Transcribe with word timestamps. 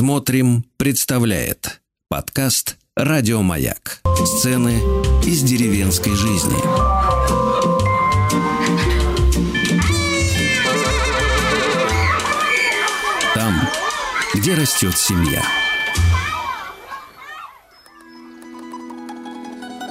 Смотрим, 0.00 0.64
представляет 0.78 1.82
подкаст 2.08 2.78
Радиомаяк. 2.96 4.00
Сцены 4.24 4.80
из 5.26 5.42
деревенской 5.42 6.14
жизни. 6.14 6.56
Там, 13.34 13.52
где 14.32 14.54
растет 14.54 14.96
семья. 14.96 15.42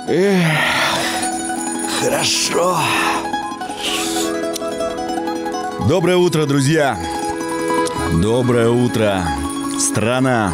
Эх, 0.08 0.58
хорошо. 2.02 2.80
Доброе 5.88 6.18
утро, 6.18 6.48
друзья. 6.48 6.98
Доброе 8.20 8.70
утро, 8.70 9.24
страна. 10.00 10.54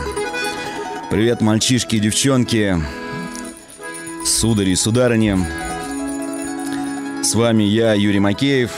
Привет, 1.12 1.40
мальчишки 1.40 1.98
и 1.98 2.00
девчонки, 2.00 2.82
судари 4.26 4.72
и 4.72 4.76
сударыни. 4.76 5.38
С 7.24 7.36
вами 7.36 7.62
я, 7.62 7.94
Юрий 7.94 8.20
Макеев, 8.20 8.72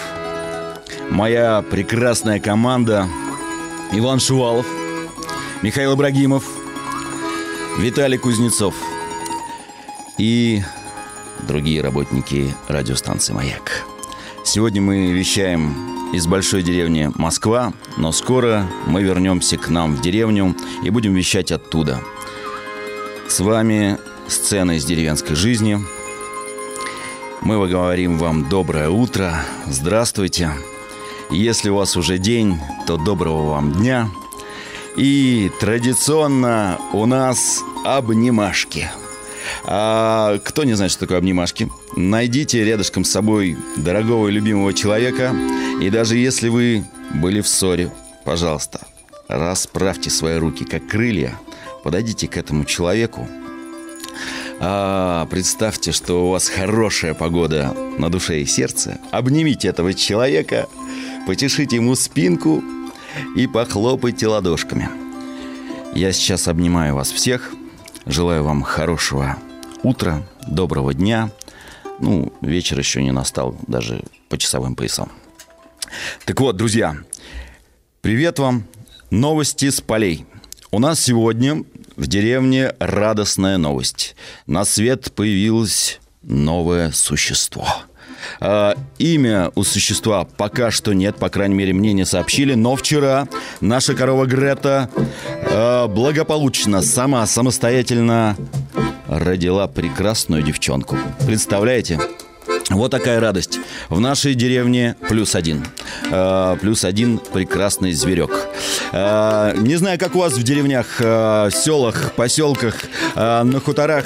моя 1.09 1.61
прекрасная 1.61 2.41
команда 2.41 3.08
Иван 3.94 4.20
Шувалов, 4.20 4.67
Михаил 5.61 5.95
Ибрагимов, 5.95 6.44
Виталий 7.80 8.17
Кузнецов 8.17 8.75
и 10.17 10.63
другие 11.47 11.80
работники 11.80 12.53
радиостанции 12.67 13.31
«Маяк». 13.31 13.86
Сегодня 14.44 14.81
мы 14.81 15.13
вещаем 15.13 15.96
из 16.13 16.27
большой 16.27 16.63
деревни 16.63 17.11
Москва, 17.16 17.73
но 17.97 18.11
скоро 18.11 18.67
мы 18.85 19.03
вернемся 19.03 19.57
к 19.57 19.70
нам 19.70 19.95
в 19.95 20.02
деревню 20.02 20.55
и 20.83 20.89
будем 20.89 21.13
вещать 21.13 21.52
оттуда. 21.52 21.99
С 23.27 23.39
вами 23.39 23.97
сцена 24.27 24.78
из 24.78 24.85
деревенской 24.85 25.35
жизни. 25.35 25.80
Мы 27.41 27.67
говорим 27.67 28.17
вам 28.17 28.47
доброе 28.50 28.89
утро, 28.89 29.33
здравствуйте. 29.66 30.52
Если 31.30 31.69
у 31.69 31.75
вас 31.75 31.97
уже 31.97 32.17
день, 32.17 32.58
то 32.85 32.97
доброго 32.97 33.50
вам 33.50 33.73
дня. 33.73 34.09
И 34.95 35.52
традиционно 35.59 36.80
у 36.94 37.05
нас 37.05 37.61
обнимашки– 37.85 38.89
а, 39.63 40.39
кто 40.44 40.63
не 40.63 40.73
знает, 40.73 40.91
что 40.91 41.02
такое 41.02 41.17
обнимашки, 41.17 41.69
найдите 41.95 42.63
рядышком 42.63 43.03
с 43.03 43.11
собой 43.11 43.58
дорогого 43.75 44.28
и 44.28 44.31
любимого 44.31 44.73
человека. 44.73 45.35
И 45.80 45.89
даже 45.92 46.17
если 46.17 46.50
вы 46.50 46.83
были 47.14 47.39
в 47.42 47.47
ссоре, 47.47 47.92
пожалуйста, 48.25 48.81
расправьте 49.28 50.09
свои 50.09 50.38
руки, 50.38 50.66
как 50.66 50.88
крылья, 50.88 51.39
подойдите 51.84 52.28
к 52.28 52.36
этому 52.36 52.66
человеку. 52.66 53.28
А, 54.59 55.28
представьте, 55.28 55.92
что 55.92 56.28
у 56.28 56.31
вас 56.31 56.50
хорошая 56.50 57.14
погода 57.14 57.75
на 58.00 58.09
душе 58.09 58.42
и 58.42 58.45
сердце. 58.45 59.00
Обнимите 59.11 59.67
этого 59.67 59.94
человека, 59.94 60.67
потешите 61.28 61.75
ему 61.75 61.94
спинку 61.95 62.64
и 63.36 63.45
похлопайте 63.45 64.25
ладошками. 64.28 64.89
Я 65.94 66.12
сейчас 66.12 66.47
обнимаю 66.47 66.95
вас 66.95 67.12
всех. 67.12 67.53
Желаю 68.08 68.44
вам 68.44 68.64
хорошего 68.64 69.38
утра, 69.84 70.23
доброго 70.47 70.94
дня. 70.95 71.30
Ну, 72.00 72.34
вечер 72.41 72.80
еще 72.80 73.03
не 73.03 73.12
настал, 73.12 73.56
даже 73.67 74.02
по 74.28 74.38
часовым 74.39 74.75
поясам. 74.75 75.12
Так 76.26 76.40
вот, 76.40 76.56
друзья, 76.58 76.98
привет 78.02 78.40
вам. 78.40 78.66
Новости 79.09 79.70
с 79.70 79.81
полей. 79.81 80.26
У 80.72 80.80
нас 80.80 81.00
сегодня 81.00 81.64
в 81.95 82.08
деревне 82.08 82.73
радостная 82.80 83.58
новость. 83.58 84.16
На 84.45 84.66
свет 84.66 85.12
появилось 85.14 86.00
новое 86.22 86.92
существо– 86.92 87.68
Э, 88.40 88.74
имя 88.97 89.52
у 89.56 89.63
существа 89.63 90.25
пока 90.25 90.72
что 90.72 90.94
нет, 90.94 91.18
по 91.18 91.30
крайней 91.30 91.56
мере, 91.56 91.74
мне 91.74 91.94
не 91.94 92.06
сообщили. 92.06 92.53
Но 92.53 92.75
вчера 92.75 93.28
наша 93.62 93.94
корова 93.94 94.25
Грета 94.25 94.90
э, 95.25 95.88
благополучно 95.88 96.81
сама 96.81 97.25
самостоятельно 97.25 98.38
родила 99.07 99.68
прекрасную 99.68 100.44
девчонку. 100.44 100.97
Представляете? 101.25 102.00
Вот 102.69 102.91
такая 102.91 103.22
радость. 103.22 103.59
В 103.89 104.00
нашей 104.01 104.33
деревне 104.33 104.97
плюс 105.07 105.35
один. 105.35 105.66
Э, 106.11 106.57
плюс 106.59 106.83
один 106.83 107.17
прекрасный 107.17 107.94
зверек. 107.94 108.31
Э, 108.91 109.53
не 109.57 109.78
знаю, 109.78 109.97
как 109.97 110.16
у 110.16 110.19
вас 110.19 110.33
в 110.33 110.44
деревнях, 110.44 110.85
э, 111.00 111.50
селах, 111.53 112.11
поселках, 112.13 112.75
э, 113.16 113.44
на 113.44 113.61
хуторах. 113.61 114.03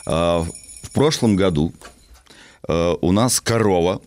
Э, 0.06 0.44
в 0.82 0.91
прошлом 0.92 1.34
году 1.34 1.72
у 2.69 3.12
нас 3.12 3.40
корова 3.40 4.00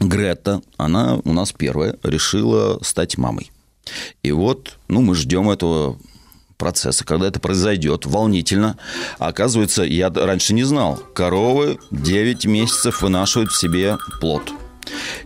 Грета, 0.00 0.62
она 0.76 1.20
у 1.24 1.32
нас 1.32 1.52
первая 1.52 1.96
решила 2.02 2.78
стать 2.82 3.16
мамой. 3.18 3.50
И 4.22 4.32
вот, 4.32 4.78
ну, 4.88 5.02
мы 5.02 5.14
ждем 5.14 5.50
этого 5.50 5.98
процесса, 6.56 7.04
когда 7.04 7.28
это 7.28 7.40
произойдет, 7.40 8.06
волнительно. 8.06 8.78
Оказывается, 9.18 9.82
я 9.82 10.10
раньше 10.10 10.54
не 10.54 10.64
знал, 10.64 10.96
коровы 11.14 11.78
9 11.90 12.46
месяцев 12.46 13.02
вынашивают 13.02 13.50
в 13.50 13.58
себе 13.58 13.98
плод. 14.20 14.50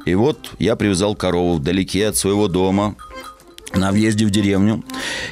И 0.04 0.14
вот 0.14 0.50
я 0.58 0.76
привязал 0.76 1.14
корову 1.14 1.56
вдалеке 1.56 2.08
от 2.08 2.16
своего 2.16 2.48
дома, 2.48 2.96
на 3.74 3.92
въезде 3.92 4.24
в 4.24 4.30
деревню. 4.30 4.82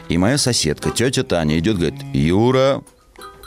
И 0.08 0.18
моя 0.18 0.38
соседка, 0.38 0.90
тетя 0.90 1.22
Таня, 1.22 1.58
идет, 1.58 1.78
говорит, 1.78 2.02
Юра, 2.12 2.82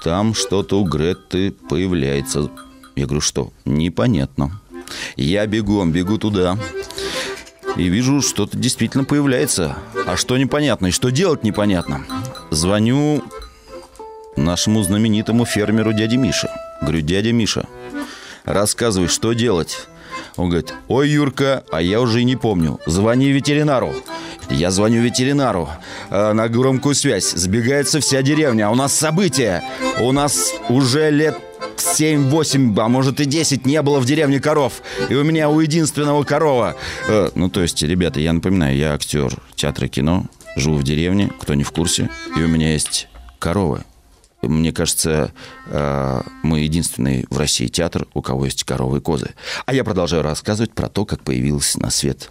там 0.03 0.33
что-то 0.33 0.81
у 0.81 0.83
Греты 0.83 1.51
появляется. 1.51 2.49
Я 2.95 3.05
говорю, 3.05 3.21
что? 3.21 3.51
Непонятно. 3.65 4.59
Я 5.15 5.45
бегом 5.47 5.91
бегу 5.91 6.17
туда 6.17 6.57
и 7.79 7.87
вижу, 7.87 8.21
что-то 8.21 8.57
действительно 8.57 9.05
появляется. 9.05 9.77
А 10.05 10.17
что 10.17 10.37
непонятно 10.37 10.87
и 10.87 10.91
что 10.91 11.09
делать 11.09 11.43
непонятно. 11.43 12.05
Звоню 12.51 13.23
нашему 14.35 14.83
знаменитому 14.83 15.45
фермеру 15.45 15.93
дяде 15.93 16.17
Мише. 16.17 16.49
Говорю, 16.81 17.01
дядя 17.01 17.31
Миша, 17.31 17.67
рассказывай, 18.45 19.07
что 19.07 19.33
делать? 19.33 19.87
Он 20.35 20.49
говорит, 20.49 20.73
ой, 20.87 21.09
Юрка, 21.09 21.63
а 21.71 21.81
я 21.81 22.01
уже 22.01 22.21
и 22.21 22.25
не 22.25 22.35
помню. 22.35 22.79
Звони 22.85 23.29
ветеринару. 23.29 23.93
Я 24.49 24.71
звоню 24.71 25.01
ветеринару 25.01 25.69
э, 26.09 26.33
на 26.33 26.47
громкую 26.47 26.95
связь. 26.95 27.31
Сбегается 27.31 27.99
вся 27.99 28.21
деревня. 28.21 28.69
У 28.69 28.75
нас 28.75 28.93
событие. 28.93 29.63
У 29.99 30.11
нас 30.11 30.53
уже 30.69 31.11
лет 31.11 31.37
7-8, 31.79 32.79
а 32.79 32.87
может 32.87 33.19
и 33.19 33.25
10 33.25 33.65
не 33.65 33.81
было 33.81 33.99
в 33.99 34.05
деревне 34.05 34.39
коров. 34.39 34.81
И 35.09 35.15
у 35.15 35.23
меня 35.23 35.49
у 35.49 35.59
единственного 35.59 36.23
корова. 36.23 36.75
Э, 37.07 37.29
ну, 37.35 37.49
то 37.49 37.61
есть, 37.61 37.81
ребята, 37.83 38.19
я 38.19 38.33
напоминаю, 38.33 38.75
я 38.77 38.93
актер 38.93 39.35
театра 39.55 39.87
кино. 39.87 40.25
Живу 40.55 40.77
в 40.77 40.83
деревне, 40.83 41.31
кто 41.39 41.53
не 41.53 41.63
в 41.63 41.71
курсе. 41.71 42.09
И 42.37 42.41
у 42.41 42.47
меня 42.47 42.73
есть 42.73 43.07
коровы. 43.39 43.83
Мне 44.41 44.71
кажется, 44.71 45.33
э, 45.67 46.21
мы 46.43 46.59
единственный 46.59 47.25
в 47.29 47.37
России 47.37 47.67
театр, 47.67 48.07
у 48.13 48.21
кого 48.21 48.45
есть 48.45 48.63
коровы 48.63 48.99
и 48.99 49.01
козы. 49.01 49.31
А 49.65 49.73
я 49.73 49.83
продолжаю 49.83 50.23
рассказывать 50.23 50.73
про 50.73 50.87
то, 50.87 51.05
как 51.05 51.23
появилось 51.23 51.75
на 51.75 51.89
свет 51.89 52.29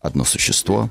одно 0.00 0.24
существо, 0.24 0.90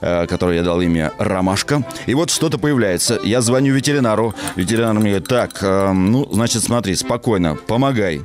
э, 0.00 0.26
которое 0.26 0.58
я 0.58 0.62
дал 0.62 0.80
имя 0.80 1.12
Ромашка. 1.18 1.84
И 2.06 2.14
вот 2.14 2.30
что-то 2.30 2.58
появляется. 2.58 3.18
Я 3.24 3.40
звоню 3.40 3.74
ветеринару. 3.74 4.34
Ветеринар 4.56 4.94
мне 4.94 5.10
говорит, 5.10 5.28
так, 5.28 5.62
э, 5.62 5.92
ну, 5.92 6.28
значит, 6.32 6.62
смотри, 6.62 6.94
спокойно, 6.94 7.56
помогай. 7.56 8.22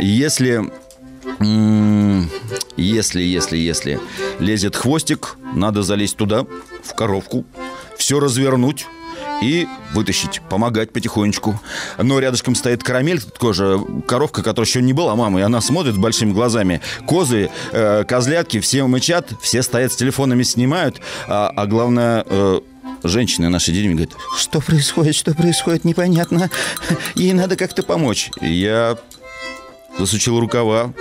Если... 0.00 0.70
Если, 2.76 3.22
если, 3.22 3.56
если 3.56 4.00
лезет 4.38 4.76
хвостик, 4.76 5.36
надо 5.54 5.82
залезть 5.82 6.16
туда, 6.16 6.46
в 6.82 6.94
коровку, 6.94 7.44
все 7.96 8.18
развернуть, 8.18 8.86
и 9.42 9.66
вытащить, 9.94 10.40
помогать 10.48 10.92
потихонечку. 10.92 11.60
Но 11.98 12.18
рядышком 12.18 12.54
стоит 12.54 12.82
карамель, 12.82 13.20
тоже 13.22 13.80
коровка, 14.06 14.42
которая 14.42 14.66
еще 14.68 14.82
не 14.82 14.92
была 14.92 15.14
мамой, 15.16 15.42
она 15.44 15.60
смотрит 15.60 15.96
большими 15.96 16.32
глазами. 16.32 16.80
Козы, 17.06 17.50
э, 17.72 18.04
козлятки, 18.04 18.60
все 18.60 18.86
мычат, 18.86 19.32
все 19.40 19.62
стоят 19.62 19.92
с 19.92 19.96
телефонами, 19.96 20.42
снимают, 20.42 21.00
а, 21.26 21.52
а 21.54 21.66
главное... 21.66 22.24
Э, 22.26 22.60
женщины 23.04 23.48
нашей 23.48 23.74
деревни 23.74 23.94
говорят, 23.94 24.16
что 24.36 24.60
происходит, 24.60 25.14
что 25.14 25.32
происходит, 25.32 25.84
непонятно. 25.84 26.50
Ей 27.14 27.32
надо 27.32 27.54
как-то 27.54 27.84
помочь. 27.84 28.30
Я 28.40 28.98
засучил 29.98 30.38
рукава, 30.38 30.92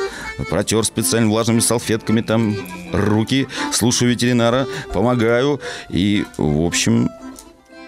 протер 0.49 0.83
специально 0.83 1.29
влажными 1.29 1.59
салфетками 1.59 2.21
там 2.21 2.55
руки, 2.91 3.47
слушаю 3.71 4.11
ветеринара, 4.11 4.67
помогаю. 4.93 5.61
И, 5.89 6.25
в 6.37 6.65
общем, 6.65 7.06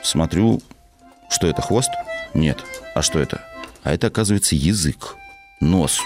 Смотрю, 0.03 0.61
что 1.29 1.47
это, 1.47 1.61
хвост? 1.61 1.89
Нет. 2.33 2.63
А 2.95 3.01
что 3.01 3.19
это? 3.19 3.41
А 3.83 3.93
это, 3.93 4.07
оказывается, 4.07 4.55
язык, 4.55 5.15
нос, 5.61 5.99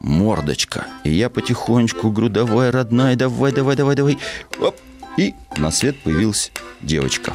мордочка. 0.00 0.86
И 1.04 1.10
я 1.10 1.28
потихонечку 1.30 2.10
говорю, 2.10 2.28
давай, 2.28 2.70
родная, 2.70 3.16
давай, 3.16 3.52
давай, 3.52 3.76
давай, 3.76 3.96
давай. 3.96 4.18
Оп. 4.60 4.76
И 5.16 5.34
на 5.56 5.70
свет 5.70 5.96
появилась 6.02 6.52
девочка. 6.82 7.32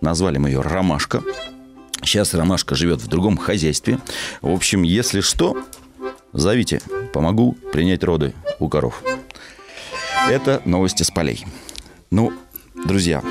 Назвали 0.00 0.38
мы 0.38 0.50
ее 0.50 0.60
Ромашка. 0.60 1.22
Сейчас 2.02 2.34
Ромашка 2.34 2.74
живет 2.74 3.00
в 3.00 3.08
другом 3.08 3.38
хозяйстве. 3.38 3.98
В 4.42 4.50
общем, 4.52 4.82
если 4.82 5.20
что, 5.20 5.56
зовите. 6.32 6.82
Помогу 7.12 7.56
принять 7.72 8.04
роды 8.04 8.34
у 8.58 8.68
коров. 8.68 9.02
Это 10.28 10.60
новости 10.64 11.02
с 11.02 11.10
полей. 11.10 11.46
Ну, 12.10 12.32
друзья, 12.84 13.22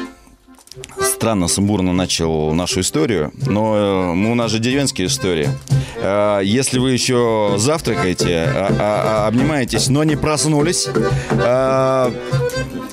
странно, 1.02 1.48
сумбурно 1.48 1.94
начал 1.94 2.54
нашу 2.54 2.82
историю, 2.82 3.32
но 3.48 3.76
э, 3.76 4.12
у 4.12 4.36
нас 4.36 4.52
же 4.52 4.60
деревенские 4.60 5.08
истории. 5.08 5.50
Э, 5.98 6.42
если 6.44 6.80
вы 6.80 6.92
еще 6.92 7.56
завтракаете, 7.58 8.44
а, 8.46 8.68
а, 8.70 9.26
а, 9.26 9.28
обнимаетесь, 9.28 9.88
но 9.88 10.04
не 10.04 10.16
проснулись, 10.16 10.88
э, 11.32 12.12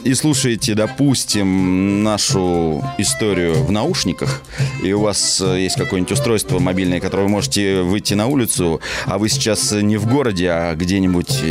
и 0.04 0.14
слушаете, 0.14 0.74
допустим, 0.74 2.02
нашу 2.02 2.84
историю 2.98 3.54
в 3.64 3.72
наушниках, 3.72 4.42
и 4.82 4.92
у 4.92 5.00
вас 5.00 5.40
есть 5.40 5.76
какое-нибудь 5.76 6.12
устройство 6.12 6.58
мобильное, 6.58 7.00
которое 7.00 7.24
вы 7.24 7.30
можете 7.30 7.82
выйти 7.82 8.14
на 8.14 8.26
улицу, 8.26 8.80
а 9.06 9.18
вы 9.18 9.28
сейчас 9.28 9.72
не 9.72 9.96
в 9.96 10.06
городе, 10.06 10.50
а 10.50 10.74
где-нибудь 10.74 11.42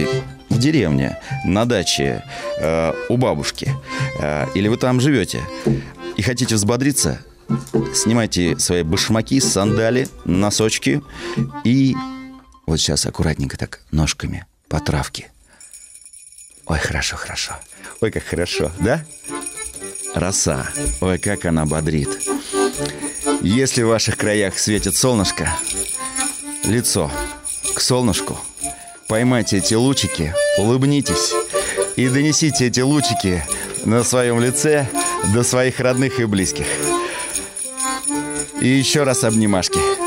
в 0.50 0.58
деревне, 0.58 1.18
на 1.46 1.66
даче, 1.66 2.24
э, 2.60 2.94
у 3.10 3.18
бабушки, 3.18 3.72
э, 4.20 4.48
или 4.56 4.68
вы 4.68 4.78
там 4.78 5.00
живете, 5.00 5.42
и 6.19 6.21
хотите 6.21 6.56
взбодриться, 6.56 7.21
снимайте 7.95 8.60
свои 8.60 8.83
башмаки, 8.83 9.39
сандали, 9.39 10.10
носочки 10.25 11.01
и 11.63 11.95
вот 12.66 12.81
сейчас 12.81 13.06
аккуратненько 13.06 13.57
так 13.57 13.80
ножками 13.92 14.45
по 14.68 14.81
травке. 14.81 15.31
Ой, 16.66 16.77
хорошо, 16.77 17.16
хорошо. 17.16 17.54
Ой, 18.01 18.12
как 18.12 18.25
хорошо, 18.25 18.69
да? 18.81 19.06
Роса. 20.13 20.68
Ой, 21.00 21.19
как 21.19 21.45
она 21.45 21.66
бодрит. 21.66 22.10
Если 23.42 23.83
в 23.83 23.88
ваших 23.88 24.18
краях 24.18 24.60
светит 24.60 24.98
солнышко, 24.98 25.50
лицо 26.66 27.10
к 27.74 27.80
солнышку, 27.80 28.38
поймайте 29.07 29.60
эти 29.60 29.74
лучики, 29.74 30.36
улыбнитесь 30.57 31.31
и 31.95 32.10
донесите 32.10 32.68
эти 32.68 32.81
лучики 32.81 33.42
на 33.86 34.04
своем 34.04 34.42
лице 34.42 34.86
до 35.25 35.44
своих 35.44 35.80
родных 35.80 36.19
и 36.19 36.25
близких. 36.25 36.66
И 38.62 38.68
еще 38.68 39.04
раз 39.04 39.24
обнимашки. 39.24 39.99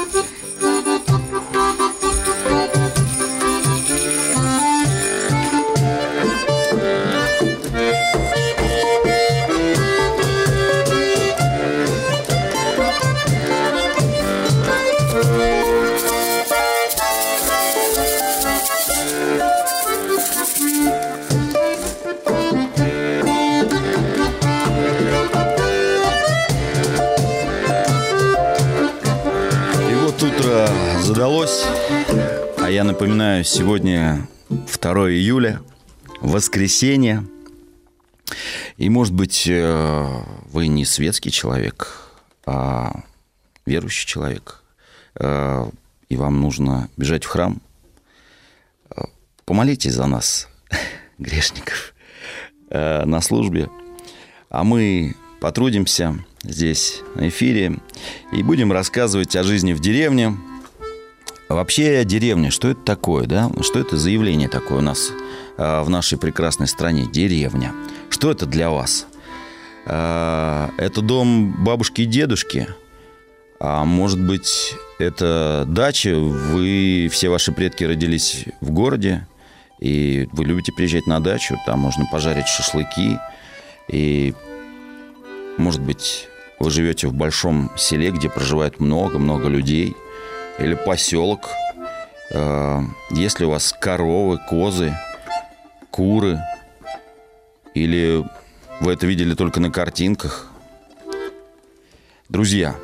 Я 32.82 32.86
напоминаю, 32.86 33.44
сегодня 33.44 34.26
2 34.48 35.12
июля, 35.12 35.60
воскресенье. 36.20 37.24
И, 38.76 38.88
может 38.88 39.14
быть, 39.14 39.46
э, 39.46 40.22
вы 40.50 40.66
не 40.66 40.84
светский 40.84 41.30
человек, 41.30 42.10
а 42.44 43.04
верующий 43.66 44.08
человек. 44.08 44.64
Э, 45.14 45.70
и 46.08 46.16
вам 46.16 46.40
нужно 46.40 46.88
бежать 46.96 47.22
в 47.22 47.28
храм. 47.28 47.62
Э, 48.90 49.02
помолитесь 49.44 49.92
за 49.92 50.06
нас, 50.06 50.48
грешников, 51.18 51.94
на 52.68 53.20
службе. 53.20 53.70
А 54.50 54.64
мы 54.64 55.14
потрудимся 55.40 56.18
здесь 56.42 56.98
на 57.14 57.28
эфире 57.28 57.78
и 58.32 58.42
будем 58.42 58.72
рассказывать 58.72 59.36
о 59.36 59.44
жизни 59.44 59.72
в 59.72 59.78
деревне– 59.78 60.36
Вообще 61.52 62.04
деревня, 62.04 62.50
что 62.50 62.68
это 62.68 62.80
такое, 62.80 63.26
да? 63.26 63.50
Что 63.60 63.78
это 63.78 63.98
за 63.98 64.08
явление 64.08 64.48
такое 64.48 64.78
у 64.78 64.82
нас 64.82 65.12
э, 65.58 65.82
в 65.82 65.90
нашей 65.90 66.16
прекрасной 66.16 66.66
стране? 66.66 67.06
Деревня. 67.06 67.74
Что 68.08 68.30
это 68.30 68.46
для 68.46 68.70
вас? 68.70 69.06
Э, 69.84 70.70
это 70.78 71.02
дом 71.02 71.52
бабушки 71.62 72.02
и 72.02 72.06
дедушки? 72.06 72.68
А 73.60 73.84
может 73.84 74.18
быть, 74.18 74.74
это 74.98 75.64
дача? 75.68 76.16
Вы, 76.16 77.10
все 77.12 77.28
ваши 77.28 77.52
предки 77.52 77.84
родились 77.84 78.46
в 78.62 78.70
городе, 78.70 79.28
и 79.78 80.28
вы 80.32 80.46
любите 80.46 80.72
приезжать 80.72 81.06
на 81.06 81.20
дачу, 81.20 81.58
там 81.66 81.80
можно 81.80 82.06
пожарить 82.10 82.46
шашлыки, 82.46 83.18
и, 83.88 84.34
может 85.58 85.82
быть, 85.82 86.28
вы 86.58 86.70
живете 86.70 87.08
в 87.08 87.14
большом 87.14 87.70
селе, 87.76 88.10
где 88.10 88.30
проживает 88.30 88.80
много-много 88.80 89.48
людей– 89.48 89.94
или 90.58 90.74
поселок, 90.74 91.48
э, 92.30 92.80
если 93.10 93.44
у 93.44 93.50
вас 93.50 93.74
коровы, 93.78 94.38
козы, 94.48 94.96
куры, 95.90 96.38
или 97.74 98.24
вы 98.80 98.92
это 98.92 99.06
видели 99.06 99.34
только 99.34 99.60
на 99.60 99.70
картинках. 99.70 100.50
Друзья, 102.28 102.76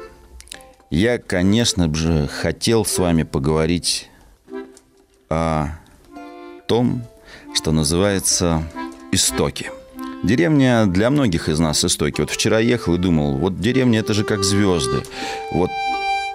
я, 0.91 1.19
конечно 1.19 1.93
же, 1.95 2.29
хотел 2.29 2.85
с 2.85 2.99
вами 2.99 3.23
поговорить 3.23 4.09
о 5.29 5.69
том, 6.67 7.03
что 7.55 7.73
называется 7.73 8.63
истоки. 9.13 9.71
Деревня 10.23 10.87
для 10.87 11.11
многих 11.11 11.49
из 11.49 11.59
нас 11.59 11.85
истоки. 11.85 12.21
Вот 12.21 12.31
вчера 12.31 12.59
ехал 12.59 12.95
и 12.95 12.99
думал, 12.99 13.37
вот 13.37 13.61
деревня 13.61 14.01
это 14.01 14.15
же 14.15 14.25
как 14.25 14.43
звезды. 14.43 15.03
Вот 15.53 15.71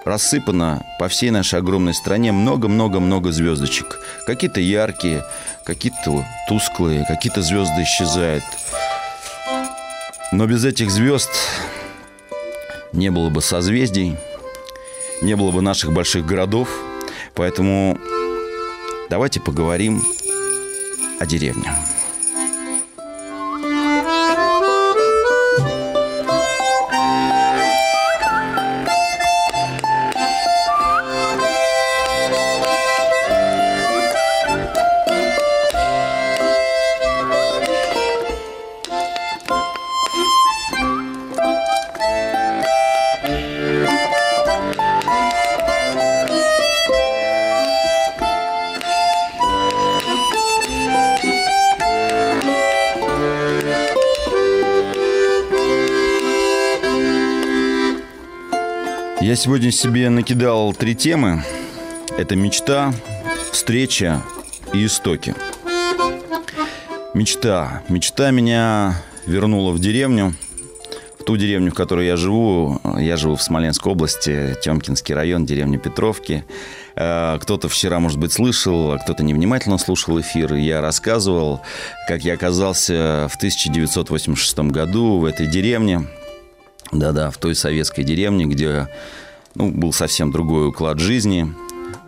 рассыпано 0.04 0.84
по 0.98 1.08
всей 1.08 1.30
нашей 1.30 1.58
огромной 1.58 1.94
стране 1.94 2.32
много-много-много 2.32 3.32
звездочек. 3.32 3.98
Какие-то 4.26 4.60
яркие, 4.60 5.24
какие-то 5.64 6.24
тусклые, 6.48 7.04
какие-то 7.06 7.42
звезды 7.42 7.82
исчезают. 7.82 8.44
Но 10.32 10.46
без 10.46 10.64
этих 10.64 10.90
звезд 10.90 11.30
не 12.92 13.10
было 13.10 13.30
бы 13.30 13.40
созвездий, 13.40 14.16
не 15.22 15.36
было 15.36 15.50
бы 15.50 15.62
наших 15.62 15.92
больших 15.92 16.26
городов. 16.26 16.68
Поэтому 17.34 17.98
давайте 19.10 19.40
поговорим 19.40 20.02
о 21.20 21.26
деревне. 21.26 21.70
Я 59.34 59.38
сегодня 59.38 59.72
себе 59.72 60.10
накидал 60.10 60.72
три 60.72 60.94
темы. 60.94 61.42
Это 62.16 62.36
мечта, 62.36 62.94
встреча 63.50 64.22
и 64.72 64.86
истоки. 64.86 65.34
Мечта. 67.14 67.82
Мечта 67.88 68.30
меня 68.30 69.02
вернула 69.26 69.72
в 69.72 69.80
деревню. 69.80 70.36
В 71.18 71.24
ту 71.24 71.36
деревню, 71.36 71.72
в 71.72 71.74
которой 71.74 72.06
я 72.06 72.16
живу. 72.16 72.80
Я 72.96 73.16
живу 73.16 73.34
в 73.34 73.42
Смоленской 73.42 73.90
области, 73.90 74.56
Темкинский 74.62 75.16
район, 75.16 75.44
деревня 75.44 75.80
Петровки. 75.80 76.44
Э, 76.94 77.36
кто-то 77.40 77.68
вчера, 77.68 77.98
может 77.98 78.20
быть, 78.20 78.32
слышал, 78.32 78.92
а 78.92 78.98
кто-то 78.98 79.24
невнимательно 79.24 79.78
слушал 79.78 80.20
эфир. 80.20 80.54
Я 80.54 80.80
рассказывал, 80.80 81.60
как 82.06 82.22
я 82.22 82.34
оказался 82.34 83.26
в 83.28 83.34
1986 83.34 84.58
году 84.70 85.18
в 85.18 85.24
этой 85.24 85.48
деревне. 85.48 86.06
Да-да, 86.92 87.32
в 87.32 87.38
той 87.38 87.56
советской 87.56 88.04
деревне, 88.04 88.46
где 88.46 88.88
ну, 89.54 89.70
был 89.70 89.92
совсем 89.92 90.30
другой 90.30 90.68
уклад 90.68 90.98
жизни, 90.98 91.52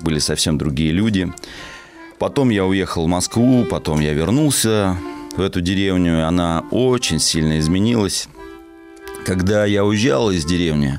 были 0.00 0.19
совсем 0.19 0.59
другие 0.59 0.93
люди. 0.93 1.33
Потом 2.19 2.50
я 2.50 2.65
уехал 2.65 3.05
в 3.05 3.09
Москву, 3.09 3.65
потом 3.65 4.00
я 4.00 4.12
вернулся 4.12 4.97
в 5.37 5.41
эту 5.41 5.61
деревню, 5.61 6.26
она 6.26 6.65
очень 6.71 7.19
сильно 7.19 7.59
изменилась. 7.59 8.29
Когда 9.25 9.65
я 9.65 9.85
уезжал 9.85 10.31
из 10.31 10.45
деревни, 10.45 10.99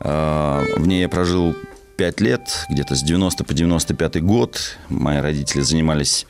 а, 0.00 0.64
в 0.76 0.86
ней 0.86 1.02
я 1.02 1.08
прожил 1.08 1.54
5 1.96 2.20
лет, 2.20 2.66
где-то 2.70 2.94
с 2.94 3.02
90 3.02 3.44
по 3.44 3.52
95 3.52 4.22
год. 4.22 4.78
Мои 4.88 5.18
родители 5.18 5.60
занимались 5.60 6.26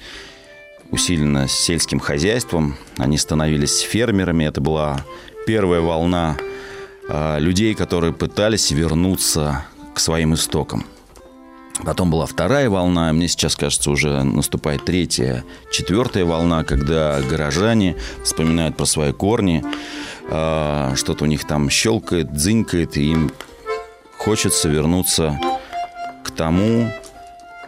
усиленно 0.91 1.47
сельским 1.49 2.01
хозяйством. 2.01 2.77
Они 2.97 3.17
становились 3.17 3.79
фермерами. 3.79 4.45
Это 4.45 4.61
была 4.61 5.05
первая 5.47 5.81
волна 5.81 6.37
людей, 7.39 7.75
которые 7.75 8.13
пытались 8.13 8.71
вернуться 8.71 9.65
к 9.95 10.01
своим 10.01 10.35
истокам. 10.35 10.85
Потом 11.85 12.11
была 12.11 12.27
вторая 12.27 12.69
волна, 12.69 13.13
мне 13.13 13.27
сейчас 13.29 13.57
кажется, 13.57 13.91
уже 13.91 14.23
наступает 14.23 14.85
третья, 14.85 15.45
четвертая 15.73 16.25
волна, 16.25 16.63
когда 16.63 17.21
горожане 17.23 17.97
вспоминают 18.23 18.77
про 18.77 18.85
свои 18.85 19.13
корни, 19.13 19.65
а, 20.31 20.93
что-то 20.95 21.25
у 21.25 21.27
них 21.27 21.47
там 21.47 21.71
щелкает, 21.71 22.33
дзынькает, 22.33 22.97
и 22.97 23.11
им 23.13 23.33
хочется 24.19 24.69
вернуться 24.69 25.41
к 26.23 26.31
тому 26.31 26.91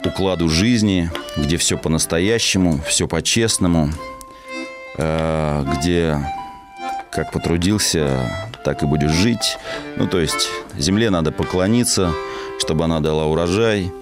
укладу 0.04 0.48
жизни, 0.48 1.10
где 1.36 1.56
все 1.56 1.78
по-настоящему, 1.78 2.80
все 2.86 3.08
по-честному, 3.08 3.90
а, 4.98 5.64
где 5.76 6.18
как 7.10 7.32
потрудился, 7.32 8.51
так 8.64 8.82
и 8.82 8.86
будешь 8.86 9.10
жить. 9.10 9.58
Ну, 9.96 10.06
то 10.06 10.18
есть 10.18 10.48
земле 10.78 11.10
надо 11.10 11.32
поклониться, 11.32 12.12
чтобы 12.58 12.84
она 12.84 13.00
дала 13.00 13.26
урожай. 13.26 13.92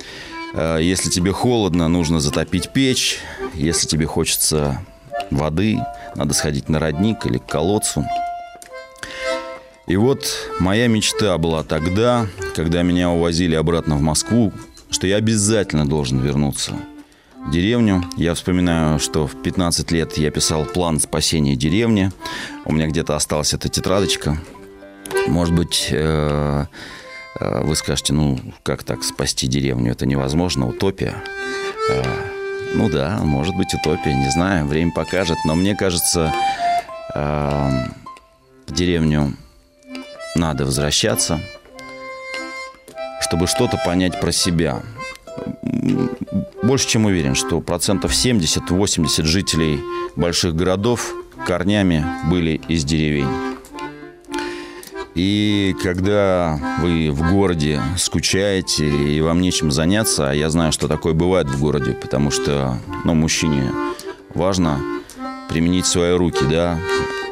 А, 0.54 0.78
если 0.78 1.10
тебе 1.10 1.32
холодно, 1.32 1.88
нужно 1.88 2.20
затопить 2.20 2.70
печь. 2.70 3.18
Если 3.54 3.86
тебе 3.86 4.06
хочется 4.06 4.84
воды, 5.30 5.78
надо 6.14 6.34
сходить 6.34 6.68
на 6.68 6.78
родник 6.78 7.26
или 7.26 7.38
к 7.38 7.46
колодцу. 7.46 8.04
И 9.86 9.96
вот 9.96 10.24
моя 10.60 10.86
мечта 10.86 11.36
была 11.38 11.64
тогда, 11.64 12.26
когда 12.54 12.82
меня 12.82 13.10
увозили 13.10 13.56
обратно 13.56 13.96
в 13.96 14.00
Москву, 14.00 14.52
что 14.90 15.06
я 15.06 15.16
обязательно 15.16 15.88
должен 15.88 16.20
вернуться– 16.20 16.74
деревню. 17.48 18.04
Я 18.16 18.34
вспоминаю, 18.34 18.98
что 18.98 19.26
в 19.26 19.42
15 19.42 19.90
лет 19.90 20.18
я 20.18 20.30
писал 20.30 20.64
план 20.64 21.00
спасения 21.00 21.56
деревни. 21.56 22.10
У 22.64 22.72
меня 22.72 22.86
где-то 22.86 23.16
осталась 23.16 23.54
эта 23.54 23.68
тетрадочка. 23.68 24.38
Может 25.26 25.54
быть, 25.54 25.88
э, 25.90 26.64
э, 27.40 27.64
вы 27.64 27.76
скажете, 27.76 28.12
ну, 28.12 28.38
как 28.62 28.84
так 28.84 29.02
спасти 29.02 29.46
деревню? 29.46 29.92
Это 29.92 30.06
невозможно, 30.06 30.68
утопия. 30.68 31.14
Э, 31.90 32.02
ну 32.74 32.88
да, 32.88 33.18
может 33.22 33.56
быть, 33.56 33.74
утопия, 33.74 34.14
не 34.14 34.30
знаю, 34.30 34.66
время 34.66 34.92
покажет. 34.92 35.38
Но 35.44 35.54
мне 35.54 35.74
кажется, 35.74 36.32
деревню 38.68 39.34
надо 40.36 40.64
возвращаться, 40.64 41.40
чтобы 43.20 43.48
что-то 43.48 43.76
понять 43.84 44.20
про 44.20 44.30
себя– 44.30 44.82
больше 46.62 46.88
чем 46.88 47.06
уверен, 47.06 47.34
что 47.34 47.60
процентов 47.60 48.12
70-80 48.12 49.24
жителей 49.24 49.80
больших 50.16 50.54
городов 50.54 51.14
корнями 51.46 52.04
были 52.30 52.60
из 52.68 52.84
деревень. 52.84 53.28
И 55.14 55.74
когда 55.82 56.58
вы 56.80 57.10
в 57.10 57.32
городе 57.32 57.82
скучаете 57.98 58.88
и 58.88 59.20
вам 59.20 59.40
нечем 59.40 59.72
заняться, 59.72 60.30
а 60.30 60.34
я 60.34 60.48
знаю, 60.50 60.72
что 60.72 60.86
такое 60.86 61.14
бывает 61.14 61.48
в 61.48 61.60
городе, 61.60 61.92
потому 61.92 62.30
что 62.30 62.78
ну, 63.04 63.14
мужчине 63.14 63.72
важно 64.34 64.80
применить 65.48 65.86
свои 65.86 66.12
руки, 66.12 66.44
да, 66.48 66.78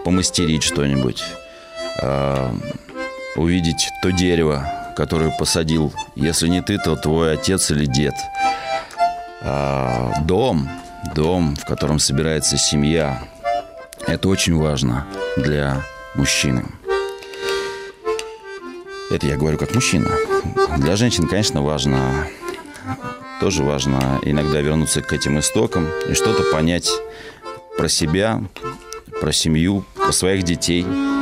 помастерить 0.05 0.65
что-нибудь, 0.65 1.23
э, 2.03 2.53
увидеть 3.37 3.89
то 4.03 4.11
дерево, 4.11 4.78
которое 4.99 5.31
посадил, 5.31 5.95
если 6.17 6.49
не 6.49 6.61
ты, 6.61 6.77
то 6.77 6.97
твой 6.97 7.35
отец 7.35 7.71
или 7.71 7.87
дед– 7.87 8.15
а, 9.41 10.13
дом, 10.23 10.69
дом, 11.15 11.55
в 11.57 11.65
котором 11.65 11.99
собирается 11.99 12.59
семья, 12.59 13.23
это 14.07 14.29
очень 14.29 14.57
важно 14.57 15.07
для 15.37 15.83
мужчины. 16.15 16.67
Это 19.11 19.27
я 19.27 19.37
говорю 19.37 19.57
как 19.59 19.75
мужчина. 19.75 20.11
Для 20.79 20.97
женщин, 20.97 21.27
конечно, 21.29 21.63
важно, 21.63 22.27
тоже 23.41 23.63
важно 23.63 24.19
иногда 24.23 24.61
вернуться 24.61 25.01
к 25.01 25.13
этим 25.13 25.39
истокам 25.39 25.87
и 26.09 26.15
что-то 26.15 26.43
понять 26.53 26.91
про 27.77 27.89
себя, 27.89 28.43
про 29.21 29.33
семью, 29.33 29.85
про 29.97 30.13
своих 30.13 30.43
детей– 30.43 30.85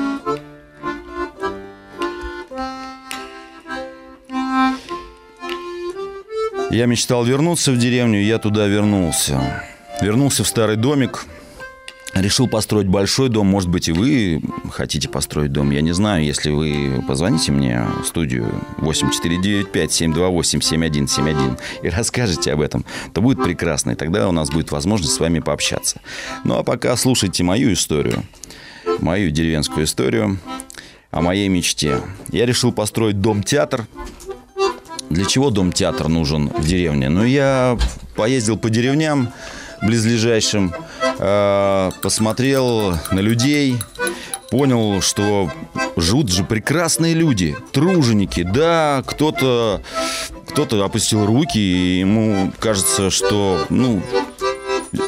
Я 6.70 6.86
мечтал 6.86 7.24
вернуться 7.24 7.70
в 7.70 7.78
деревню, 7.78 8.20
я 8.20 8.38
туда 8.38 8.66
вернулся. 8.66 9.62
Вернулся 10.02 10.42
в 10.42 10.48
старый 10.48 10.74
домик, 10.76 11.24
решил 12.12 12.48
построить 12.48 12.88
большой 12.88 13.28
дом. 13.28 13.46
Может 13.46 13.70
быть, 13.70 13.86
и 13.88 13.92
вы 13.92 14.42
хотите 14.72 15.08
построить 15.08 15.52
дом. 15.52 15.70
Я 15.70 15.80
не 15.80 15.92
знаю, 15.92 16.24
если 16.24 16.50
вы 16.50 17.04
позвоните 17.06 17.52
мне 17.52 17.86
в 18.02 18.06
студию 18.06 18.52
8495-728-7171 18.78 21.56
и 21.82 21.88
расскажете 21.88 22.52
об 22.52 22.60
этом, 22.60 22.84
то 23.14 23.20
будет 23.20 23.40
прекрасно. 23.42 23.92
И 23.92 23.94
тогда 23.94 24.28
у 24.28 24.32
нас 24.32 24.50
будет 24.50 24.72
возможность 24.72 25.14
с 25.14 25.20
вами 25.20 25.38
пообщаться. 25.38 26.00
Ну, 26.44 26.58
а 26.58 26.64
пока 26.64 26.96
слушайте 26.96 27.44
мою 27.44 27.72
историю, 27.72 28.24
мою 28.98 29.30
деревенскую 29.30 29.86
историю 29.86 30.40
о 31.12 31.20
моей 31.22 31.48
мечте. 31.48 32.00
Я 32.32 32.44
решил 32.44 32.72
построить 32.72 33.20
дом-театр– 33.20 33.86
для 35.10 35.24
чего 35.24 35.50
дом-театр 35.50 36.08
нужен 36.08 36.48
в 36.48 36.66
деревне? 36.66 37.08
Ну, 37.08 37.24
я 37.24 37.78
поездил 38.14 38.56
по 38.56 38.70
деревням 38.70 39.32
близлежащим, 39.82 40.72
э, 41.18 41.90
посмотрел 42.02 42.98
на 43.10 43.20
людей, 43.20 43.76
понял, 44.50 45.00
что 45.02 45.50
живут 45.96 46.30
же 46.30 46.44
прекрасные 46.44 47.14
люди, 47.14 47.54
труженики. 47.72 48.42
Да, 48.42 49.02
кто-то 49.06 49.82
кто-то 50.48 50.82
опустил 50.82 51.26
руки, 51.26 51.58
и 51.58 51.98
ему 51.98 52.50
кажется, 52.58 53.10
что, 53.10 53.66
ну, 53.68 54.02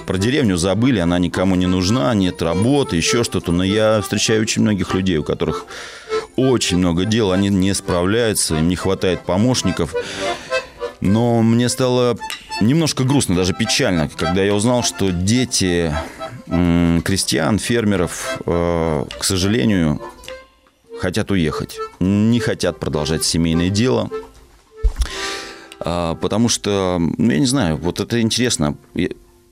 про 0.06 0.18
деревню 0.18 0.58
забыли, 0.58 0.98
она 0.98 1.18
никому 1.18 1.54
не 1.54 1.66
нужна, 1.66 2.12
нет 2.12 2.42
работы, 2.42 2.96
еще 2.96 3.24
что-то. 3.24 3.52
Но 3.52 3.64
я 3.64 4.02
встречаю 4.02 4.42
очень 4.42 4.60
многих 4.60 4.92
людей, 4.92 5.16
у 5.16 5.24
которых 5.24 5.64
очень 6.38 6.78
много 6.78 7.04
дел, 7.04 7.32
они 7.32 7.48
не 7.48 7.74
справляются, 7.74 8.56
им 8.56 8.68
не 8.68 8.76
хватает 8.76 9.22
помощников. 9.22 9.94
Но 11.00 11.42
мне 11.42 11.68
стало 11.68 12.16
немножко 12.60 13.04
грустно, 13.04 13.34
даже 13.34 13.54
печально, 13.54 14.08
когда 14.08 14.42
я 14.42 14.54
узнал, 14.54 14.82
что 14.82 15.10
дети 15.10 15.92
крестьян, 16.46 17.58
фермеров, 17.58 18.38
э, 18.46 19.04
к 19.18 19.24
сожалению, 19.24 20.00
хотят 21.00 21.30
уехать, 21.30 21.78
не 22.00 22.40
хотят 22.40 22.80
продолжать 22.80 23.24
семейное 23.24 23.68
дело, 23.68 24.10
а, 25.80 26.16
потому 26.16 26.48
что, 26.48 26.98
ну, 26.98 27.30
я 27.30 27.38
не 27.38 27.46
знаю, 27.46 27.76
вот 27.76 28.00
это 28.00 28.20
интересно, 28.20 28.76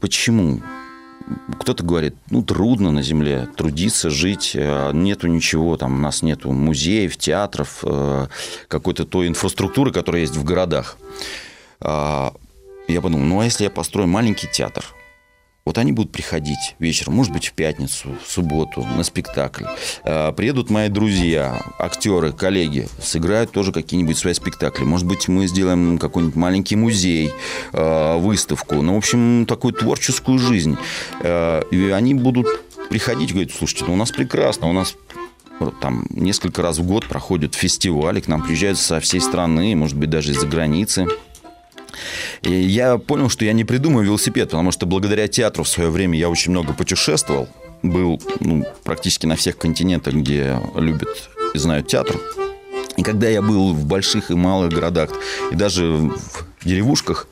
почему? 0.00 0.60
Кто-то 1.60 1.84
говорит, 1.84 2.14
ну, 2.30 2.42
трудно 2.42 2.92
на 2.92 3.02
земле 3.02 3.48
трудиться, 3.56 4.10
жить, 4.10 4.52
э, 4.54 4.90
нету 4.92 5.26
ничего, 5.26 5.76
там 5.76 5.94
у 5.94 5.98
нас 5.98 6.22
нету 6.22 6.52
музеев, 6.52 7.16
театров, 7.16 7.80
э, 7.82 8.26
какой-то 8.68 9.04
той 9.04 9.26
инфраструктуры, 9.26 9.92
которая 9.92 10.22
есть 10.22 10.36
в 10.36 10.44
городах. 10.44 10.96
А, 11.80 12.32
я 12.88 13.00
подумал, 13.00 13.24
ну, 13.26 13.40
а 13.40 13.44
если 13.44 13.64
я 13.64 13.70
построю 13.70 14.08
маленький 14.08 14.48
театр– 14.48 14.84
вот 15.66 15.78
они 15.78 15.92
будут 15.92 16.12
приходить 16.12 16.76
вечером, 16.78 17.14
может 17.14 17.32
быть, 17.32 17.48
в 17.48 17.52
пятницу, 17.52 18.14
в 18.24 18.30
субботу 18.30 18.86
на 18.96 19.02
спектакль. 19.02 19.64
А, 20.04 20.32
приедут 20.32 20.70
мои 20.70 20.88
друзья, 20.88 21.60
актеры, 21.78 22.32
коллеги, 22.32 22.88
сыграют 23.02 23.50
тоже 23.50 23.72
какие-нибудь 23.72 24.16
свои 24.16 24.32
спектакли. 24.32 24.84
Может 24.84 25.06
быть, 25.06 25.26
мы 25.26 25.48
сделаем 25.48 25.98
какой-нибудь 25.98 26.36
маленький 26.36 26.76
музей, 26.76 27.32
а, 27.72 28.16
выставку. 28.16 28.76
Ну, 28.76 28.94
в 28.94 28.98
общем, 28.98 29.44
такую 29.46 29.74
творческую 29.74 30.38
жизнь. 30.38 30.78
А, 31.20 31.60
и 31.70 31.90
они 31.90 32.14
будут 32.14 32.46
приходить 32.88 33.30
и 33.30 33.32
говорить, 33.32 33.52
слушайте, 33.52 33.84
ну 33.88 33.94
у 33.94 33.96
нас 33.96 34.12
прекрасно, 34.12 34.68
у 34.68 34.72
нас 34.72 34.94
там 35.80 36.06
несколько 36.10 36.62
раз 36.62 36.78
в 36.78 36.86
год 36.86 37.06
проходят 37.06 37.54
фестивали, 37.54 38.20
к 38.20 38.28
нам 38.28 38.42
приезжают 38.42 38.78
со 38.78 39.00
всей 39.00 39.20
страны, 39.20 39.74
может 39.74 39.96
быть, 39.96 40.10
даже 40.10 40.32
из-за 40.32 40.46
границы. 40.46 41.08
И 42.42 42.52
я 42.52 42.98
понял, 42.98 43.28
что 43.28 43.44
я 43.44 43.52
не 43.52 43.64
придумаю 43.64 44.06
велосипед, 44.06 44.50
потому 44.50 44.72
что 44.72 44.86
благодаря 44.86 45.28
театру 45.28 45.64
в 45.64 45.68
свое 45.68 45.90
время 45.90 46.18
я 46.18 46.28
очень 46.28 46.52
много 46.52 46.72
путешествовал. 46.72 47.48
Был 47.82 48.20
ну, 48.40 48.64
практически 48.84 49.26
на 49.26 49.36
всех 49.36 49.58
континентах, 49.58 50.14
где 50.14 50.60
любят 50.74 51.30
и 51.54 51.58
знают 51.58 51.88
театр. 51.88 52.18
И 52.96 53.02
когда 53.02 53.28
я 53.28 53.42
был 53.42 53.74
в 53.74 53.84
больших 53.84 54.30
и 54.30 54.34
малых 54.34 54.72
городах, 54.72 55.10
и 55.52 55.54
даже 55.54 55.86
в 55.86 56.18
деревушках, 56.64 57.28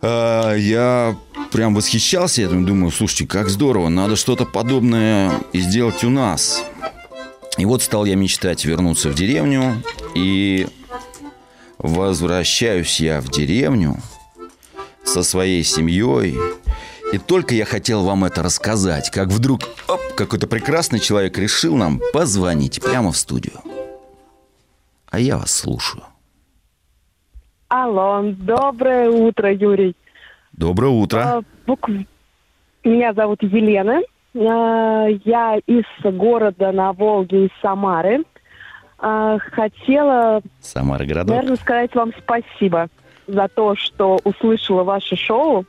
а, 0.00 0.54
я 0.54 1.16
прям 1.50 1.74
восхищался 1.74 2.42
этим. 2.42 2.64
Думаю, 2.64 2.90
слушайте, 2.90 3.26
как 3.26 3.48
здорово, 3.48 3.88
надо 3.88 4.16
что-то 4.16 4.44
подобное 4.44 5.32
и 5.52 5.60
сделать 5.60 6.04
у 6.04 6.10
нас. 6.10 6.64
И 7.56 7.64
вот 7.64 7.82
стал 7.82 8.04
я 8.04 8.14
мечтать 8.14 8.64
вернуться 8.64 9.08
в 9.08 9.14
деревню 9.14 9.82
и 10.14 10.68
Возвращаюсь 11.78 12.98
я 13.00 13.20
в 13.20 13.30
деревню 13.30 13.96
со 15.04 15.22
своей 15.22 15.62
семьей. 15.62 16.34
И 17.12 17.18
только 17.18 17.54
я 17.54 17.64
хотел 17.64 18.04
вам 18.04 18.24
это 18.24 18.42
рассказать, 18.42 19.10
как 19.10 19.28
вдруг 19.28 19.60
оп, 19.86 20.00
какой-то 20.16 20.46
прекрасный 20.46 20.98
человек 20.98 21.38
решил 21.38 21.76
нам 21.76 22.00
позвонить 22.12 22.82
прямо 22.82 23.12
в 23.12 23.16
студию. 23.16 23.60
А 25.10 25.18
я 25.18 25.38
вас 25.38 25.54
слушаю. 25.54 26.02
Алло, 27.68 28.22
доброе 28.22 29.08
утро, 29.08 29.52
Юрий. 29.52 29.94
Доброе 30.52 30.90
утро. 30.90 31.42
А, 31.66 31.74
Меня 32.84 33.14
зовут 33.14 33.42
Елена. 33.42 34.00
А, 34.34 35.06
я 35.24 35.58
из 35.66 35.84
города 36.02 36.72
на 36.72 36.92
Волге, 36.92 37.46
из 37.46 37.50
Самары. 37.62 38.24
А, 38.98 39.38
хотела, 39.38 40.40
Самара 40.60 41.04
городок. 41.04 41.36
наверное, 41.36 41.56
сказать 41.56 41.94
вам 41.94 42.12
спасибо 42.18 42.88
за 43.26 43.48
то, 43.48 43.76
что 43.76 44.18
услышала 44.24 44.82
ваше 44.82 45.16
шоу. 45.16 45.64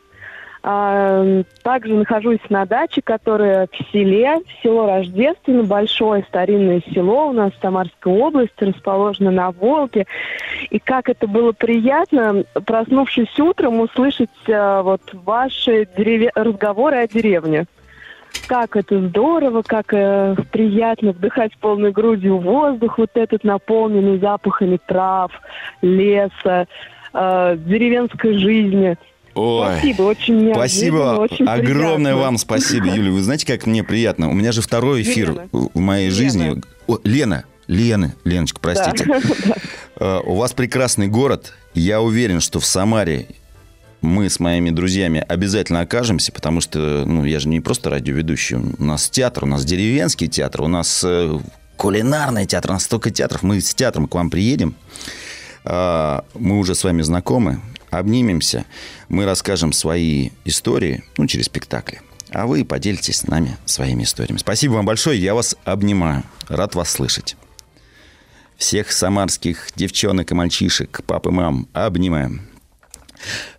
А, 0.61 1.43
также 1.63 1.93
нахожусь 1.93 2.41
на 2.49 2.65
даче, 2.65 3.01
которая 3.01 3.67
в 3.67 3.91
селе, 3.91 4.39
село 4.61 4.87
Рождественно, 4.87 5.63
большое 5.63 6.23
старинное 6.27 6.81
село 6.93 7.29
у 7.29 7.31
нас 7.31 7.53
в 7.53 7.61
Самарской 7.61 8.11
области, 8.11 8.63
расположено 8.63 9.31
на 9.31 9.51
Волге. 9.51 10.05
И 10.69 10.79
как 10.79 11.07
это 11.07 11.27
было 11.27 11.53
приятно, 11.53 12.43
проснувшись 12.65 13.39
утром, 13.39 13.79
услышать 13.79 14.29
а, 14.49 14.81
вот 14.81 15.01
ваши 15.13 15.87
дерев... 15.95 16.31
разговоры 16.35 16.97
о 16.97 17.07
деревне 17.07 17.67
как 18.47 18.75
это 18.75 19.07
здорово, 19.07 19.61
как 19.65 19.93
э, 19.93 20.35
приятно 20.51 21.11
вдыхать 21.11 21.55
полной 21.57 21.91
грудью 21.91 22.37
воздух, 22.37 22.97
вот 22.97 23.11
этот 23.15 23.43
наполненный 23.43 24.19
запахами 24.19 24.79
трав, 24.87 25.31
леса, 25.81 26.67
э, 27.13 27.57
деревенской 27.65 28.37
жизни. 28.37 28.97
Ой, 29.35 29.67
спасибо, 29.77 30.01
очень 30.03 30.51
Спасибо, 30.53 31.17
очень 31.19 31.45
огромное 31.45 32.13
приятно. 32.13 32.17
вам 32.17 32.37
спасибо, 32.37 32.87
Юля. 32.87 33.11
Вы 33.11 33.21
знаете, 33.21 33.45
как 33.45 33.65
мне 33.67 33.83
приятно? 33.83 34.29
У 34.29 34.33
меня 34.33 34.51
же 34.51 34.61
второй 34.61 35.03
эфир 35.03 35.29
Елена. 35.29 35.47
в 35.51 35.79
моей 35.79 36.07
Лена. 36.09 36.15
жизни. 36.15 36.61
О, 36.87 36.97
Лена, 37.03 37.45
Лена, 37.67 38.15
Леночка, 38.25 38.59
простите. 38.59 39.05
Э, 40.01 40.21
У 40.23 40.35
вас 40.35 40.53
прекрасный 40.53 41.07
город. 41.09 41.53
Я 41.73 41.99
уверен, 42.01 42.39
что 42.39 42.61
в 42.61 42.65
Самаре 42.65 43.27
мы 44.01 44.29
с 44.29 44.39
моими 44.39 44.69
друзьями 44.69 45.23
обязательно 45.27 45.81
окажемся, 45.81 46.31
потому 46.31 46.61
что, 46.61 47.03
ну, 47.05 47.25
я 47.25 47.39
же 47.39 47.49
не 47.49 47.59
просто 47.59 47.89
радиоведущий. 47.89 48.55
У 48.55 48.83
нас 48.83 49.09
театр, 49.09 49.43
у 49.43 49.47
нас 49.47 49.65
деревенский 49.65 50.27
театр, 50.27 50.61
у 50.61 50.67
нас 50.67 51.03
э, 51.03 51.39
кулинарный 51.75 52.45
театр, 52.45 52.71
у 52.71 52.73
нас 52.73 52.83
столько 52.83 53.11
театров. 53.11 53.43
Мы 53.43 53.61
с 53.61 53.73
театром 53.73 54.07
к 54.07 54.15
вам 54.15 54.29
приедем. 54.29 54.75
А, 55.65 56.23
Мы 56.33 56.57
уже 56.57 56.75
с 56.75 56.83
вами 56.83 57.01
знакомы, 57.01 57.61
обнимемся, 57.89 58.65
мы 59.07 59.25
расскажем 59.25 59.73
свои 59.73 60.29
истории, 60.45 61.03
ну, 61.17 61.27
через 61.27 61.45
спектакли. 61.45 62.01
А 62.31 62.45
вы 62.45 62.63
поделитесь 62.63 63.17
с 63.17 63.27
нами 63.27 63.57
своими 63.65 64.03
историями. 64.03 64.37
Спасибо 64.37 64.73
вам 64.73 64.85
большое, 64.85 65.19
я 65.19 65.33
вас 65.33 65.55
обнимаю. 65.65 66.23
Рад 66.47 66.75
вас 66.75 66.89
слышать. 66.89 67.35
Всех 68.57 68.91
самарских 68.91 69.69
девчонок 69.75 70.31
и 70.31 70.35
мальчишек, 70.35 71.01
пап 71.05 71.27
и 71.27 71.31
мам, 71.31 71.67
обнимаем. 71.73 72.48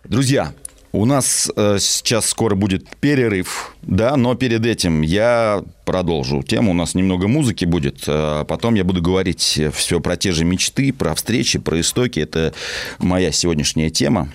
Друзья, 0.03 0.53
у 0.93 1.05
нас 1.05 1.49
э, 1.55 1.77
сейчас 1.79 2.25
скоро 2.29 2.55
будет 2.55 2.85
перерыв, 2.97 3.73
да, 3.81 4.17
но 4.17 4.35
перед 4.35 4.65
этим 4.65 5.01
я 5.01 5.63
продолжу 5.85 6.43
тему. 6.43 6.71
У 6.71 6.73
нас 6.73 6.95
немного 6.95 7.27
музыки 7.29 7.63
будет. 7.63 8.03
а 8.07 8.43
Потом 8.43 8.75
я 8.75 8.83
буду 8.83 9.01
говорить 9.01 9.61
все 9.73 9.99
про 10.01 10.17
те 10.17 10.31
же 10.33 10.43
мечты, 10.43 10.91
про 10.91 11.15
встречи, 11.15 11.59
про 11.59 11.79
истоки. 11.79 12.19
Это 12.19 12.53
моя 12.99 13.31
сегодняшняя 13.31 13.89
тема 13.89 14.29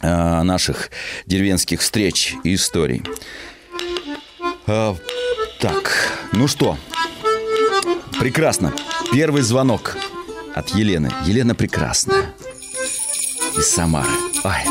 э, 0.00 0.42
наших 0.42 0.90
деревенских 1.26 1.80
встреч 1.80 2.34
и 2.44 2.54
историй. 2.54 3.02
Э, 4.66 4.94
Так, 5.60 6.12
ну 6.32 6.48
что, 6.48 6.78
прекрасно. 8.18 8.72
Первый 9.12 9.42
звонок 9.42 9.96
от 10.54 10.70
Елены. 10.70 11.10
Елена 11.26 11.54
прекрасная. 11.54 12.32
Из 13.58 13.68
Самары. 13.68 14.08
Ай. 14.44 14.64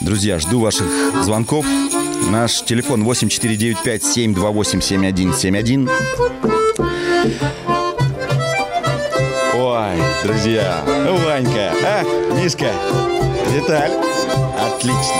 Друзья, 0.00 0.38
жду 0.38 0.60
ваших 0.60 0.86
звонков. 1.24 1.66
Наш 2.30 2.62
телефон 2.62 3.02
8495-728-7171. 3.02 5.90
Ой, 9.56 9.96
друзья, 10.22 10.84
Ванька, 10.86 11.72
а, 11.82 12.04
Мишка, 12.40 12.70
Виталь. 13.50 13.90
Отлично. 14.56 15.16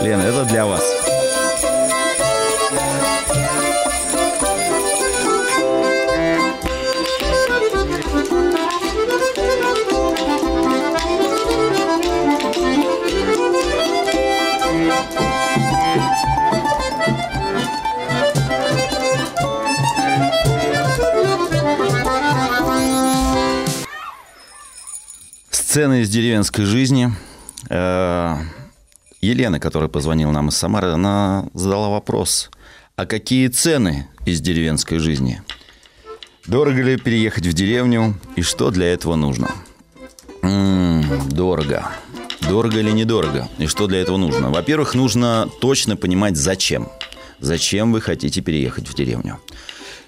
Лена, 0.00 0.22
это 0.22 0.46
для 0.46 0.64
вас. 0.64 0.97
Сцены 25.78 26.00
из 26.00 26.10
деревенской 26.10 26.64
жизни. 26.64 27.12
Э, 27.70 28.34
Елена, 29.20 29.60
которая 29.60 29.88
позвонила 29.88 30.32
нам 30.32 30.48
из 30.48 30.56
Самары, 30.56 30.88
она 30.88 31.46
задала 31.54 31.88
вопрос. 31.88 32.50
А 32.96 33.06
какие 33.06 33.46
цены 33.46 34.08
из 34.26 34.40
деревенской 34.40 34.98
жизни? 34.98 35.40
Дорого 36.48 36.82
ли 36.82 36.96
переехать 36.96 37.46
в 37.46 37.52
деревню 37.52 38.18
и 38.34 38.42
что 38.42 38.72
для 38.72 38.92
этого 38.92 39.14
нужно? 39.14 39.52
М-м, 40.42 41.28
дорого. 41.28 41.88
Дорого 42.40 42.80
или 42.80 42.90
недорого? 42.90 43.48
И 43.58 43.68
что 43.68 43.86
для 43.86 44.00
этого 44.00 44.16
нужно? 44.16 44.50
Во-первых, 44.50 44.96
нужно 44.96 45.48
точно 45.60 45.96
понимать, 45.96 46.36
зачем. 46.36 46.88
Зачем 47.38 47.92
вы 47.92 48.00
хотите 48.00 48.40
переехать 48.40 48.88
в 48.88 48.94
деревню? 48.96 49.38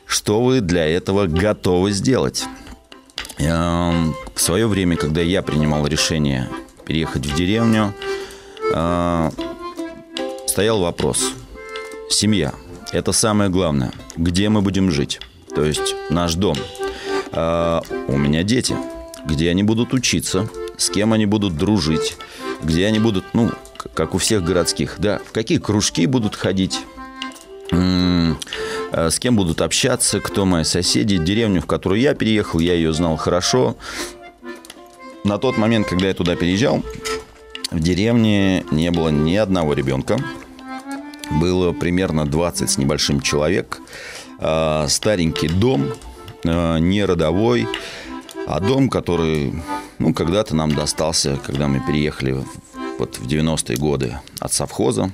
Что 0.04 0.42
вы 0.42 0.62
для 0.62 0.84
этого 0.84 1.28
готовы 1.28 1.92
сделать? 1.92 2.44
В 3.38 4.40
свое 4.40 4.66
время, 4.66 4.96
когда 4.96 5.20
я 5.20 5.42
принимал 5.42 5.86
решение 5.86 6.48
переехать 6.86 7.26
в 7.26 7.34
деревню, 7.34 7.94
а, 8.74 9.30
стоял 10.46 10.80
вопрос. 10.80 11.32
Семья. 12.08 12.52
Это 12.92 13.12
самое 13.12 13.50
главное. 13.50 13.92
Где 14.16 14.48
мы 14.48 14.62
будем 14.62 14.90
жить? 14.90 15.20
То 15.54 15.64
есть 15.64 15.94
наш 16.10 16.34
дом. 16.34 16.56
А, 17.32 17.82
у 18.08 18.16
меня 18.16 18.42
дети. 18.42 18.74
Где 19.26 19.50
они 19.50 19.62
будут 19.62 19.94
учиться? 19.94 20.48
С 20.76 20.90
кем 20.90 21.12
они 21.12 21.26
будут 21.26 21.56
дружить? 21.56 22.16
Где 22.62 22.86
они 22.86 22.98
будут, 22.98 23.24
ну, 23.32 23.50
как 23.94 24.14
у 24.14 24.18
всех 24.18 24.44
городских, 24.44 24.96
да, 24.98 25.20
в 25.24 25.32
какие 25.32 25.58
кружки 25.58 26.06
будут 26.06 26.34
ходить? 26.34 26.80
А, 27.72 29.10
с 29.10 29.18
кем 29.18 29.36
будут 29.36 29.60
общаться, 29.60 30.20
кто 30.20 30.44
мои 30.44 30.64
соседи, 30.64 31.16
деревню, 31.18 31.62
в 31.62 31.66
которую 31.66 32.00
я 32.00 32.14
переехал, 32.14 32.60
я 32.60 32.74
ее 32.74 32.92
знал 32.92 33.16
хорошо. 33.16 33.76
На 35.24 35.38
тот 35.38 35.58
момент, 35.58 35.86
когда 35.86 36.08
я 36.08 36.14
туда 36.14 36.34
переезжал, 36.34 36.82
в 37.70 37.78
деревне 37.78 38.64
не 38.70 38.90
было 38.90 39.10
ни 39.10 39.36
одного 39.36 39.74
ребенка. 39.74 40.18
Было 41.30 41.72
примерно 41.72 42.26
20 42.26 42.68
с 42.68 42.78
небольшим 42.78 43.20
человек. 43.20 43.78
А, 44.38 44.86
старенький 44.88 45.48
дом, 45.48 45.92
а, 46.44 46.78
не 46.78 47.04
родовой, 47.04 47.68
а 48.46 48.58
дом, 48.58 48.88
который 48.88 49.52
ну, 49.98 50.14
когда-то 50.14 50.56
нам 50.56 50.74
достался, 50.74 51.38
когда 51.44 51.68
мы 51.68 51.80
переехали 51.86 52.42
вот 52.98 53.18
в 53.18 53.26
90-е 53.26 53.76
годы 53.76 54.18
от 54.40 54.52
совхоза. 54.52 55.12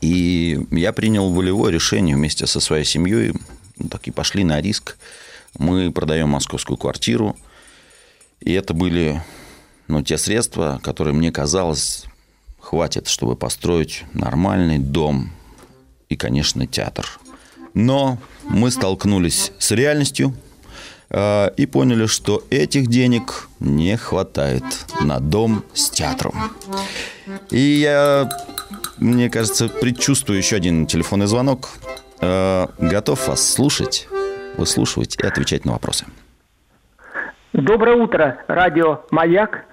И 0.00 0.58
я 0.70 0.92
принял 0.92 1.30
волевое 1.30 1.72
решение 1.72 2.16
вместе 2.16 2.46
со 2.46 2.60
своей 2.60 2.84
семьей, 2.84 3.34
ну, 3.78 3.88
так 3.88 4.06
и 4.08 4.10
пошли 4.10 4.44
на 4.44 4.60
риск. 4.60 4.96
Мы 5.58 5.90
продаем 5.92 6.30
московскую 6.30 6.76
квартиру, 6.76 7.36
и 8.40 8.52
это 8.52 8.72
были 8.72 9.22
ну, 9.88 10.02
те 10.02 10.16
средства, 10.16 10.80
которые 10.82 11.14
мне 11.14 11.32
казалось 11.32 12.04
хватит, 12.60 13.08
чтобы 13.08 13.36
построить 13.36 14.04
нормальный 14.12 14.78
дом 14.78 15.30
и, 16.08 16.16
конечно, 16.16 16.66
театр. 16.66 17.06
Но 17.74 18.18
мы 18.44 18.70
столкнулись 18.70 19.52
с 19.58 19.70
реальностью 19.72 20.34
и 21.12 21.66
поняли, 21.66 22.06
что 22.06 22.42
этих 22.50 22.86
денег 22.86 23.48
не 23.58 23.96
хватает 23.96 24.62
на 25.00 25.18
дом 25.18 25.64
с 25.74 25.90
театром. 25.90 26.34
И 27.50 27.58
я, 27.58 28.28
мне 28.98 29.28
кажется, 29.28 29.68
предчувствую 29.68 30.38
еще 30.38 30.56
один 30.56 30.86
телефонный 30.86 31.26
звонок. 31.26 31.70
Э, 32.20 32.66
готов 32.78 33.28
вас 33.28 33.52
слушать, 33.52 34.08
выслушивать 34.56 35.16
и 35.16 35.26
отвечать 35.26 35.64
на 35.64 35.72
вопросы. 35.72 36.04
Доброе 37.52 37.96
утро, 37.96 38.38
радио 38.46 39.00
«Маяк». 39.10 39.64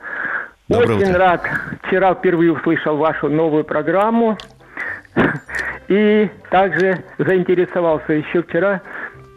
Доброе 0.68 0.98
Очень 0.98 1.10
утро. 1.12 1.20
рад. 1.20 1.42
Вчера 1.84 2.14
впервые 2.14 2.52
услышал 2.52 2.98
вашу 2.98 3.30
новую 3.30 3.64
программу. 3.64 4.38
И 5.88 6.30
также 6.50 7.06
заинтересовался 7.18 8.14
еще 8.14 8.44
вчера. 8.44 8.82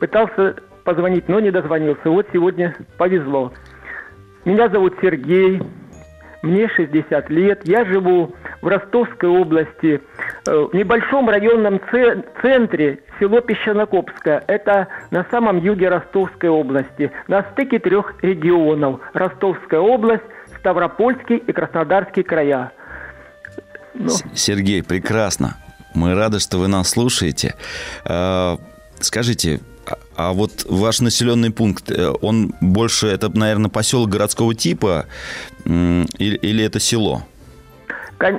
Пытался 0.01 0.57
позвонить, 0.85 1.29
но 1.29 1.41
не 1.41 1.51
дозвонился. 1.51 2.11
Вот 2.11 2.27
сегодня 2.33 2.75
повезло. 2.99 3.53
Меня 4.45 4.69
зовут 4.69 4.95
Сергей. 5.03 5.63
Мне 6.43 6.69
60 6.69 7.29
лет. 7.31 7.61
Я 7.65 7.85
живу 7.85 8.35
в 8.63 8.67
Ростовской 8.69 9.29
области, 9.29 10.01
э, 10.47 10.69
в 10.73 10.75
небольшом 10.75 11.29
районном 11.29 11.81
це- 11.93 12.23
центре, 12.41 12.99
село 13.19 13.43
Песчанокопское. 13.43 14.43
Это 14.49 14.87
на 15.11 15.27
самом 15.31 15.59
юге 15.59 15.91
Ростовской 15.91 16.49
области, 16.49 17.11
на 17.29 17.43
стыке 17.43 17.79
трех 17.79 18.15
регионов. 18.23 19.01
Ростовская 19.13 19.81
область, 19.81 20.25
Ставропольский 20.59 21.37
и 21.37 21.53
Краснодарский 21.53 22.23
края. 22.23 22.71
Ну, 23.95 24.09
Сергей, 24.35 24.83
прекрасно. 24.83 25.57
Мы 25.95 26.15
рады, 26.15 26.39
что 26.39 26.59
вы 26.59 26.69
нас 26.69 26.89
слушаете. 26.91 27.55
Э, 28.07 28.57
Скажите, 29.03 29.61
а- 30.17 30.33
вот 30.33 30.65
ваш 30.69 31.01
населенный 31.01 31.51
пункт, 31.51 31.91
э, 31.91 32.13
он 32.21 32.53
больше, 32.61 33.09
это, 33.09 33.31
наверное, 33.37 33.71
поселок 33.71 34.11
городского 34.11 34.55
типа 34.55 35.07
или, 35.65 36.37
или 36.37 36.65
это 36.65 36.81
село? 36.81 37.23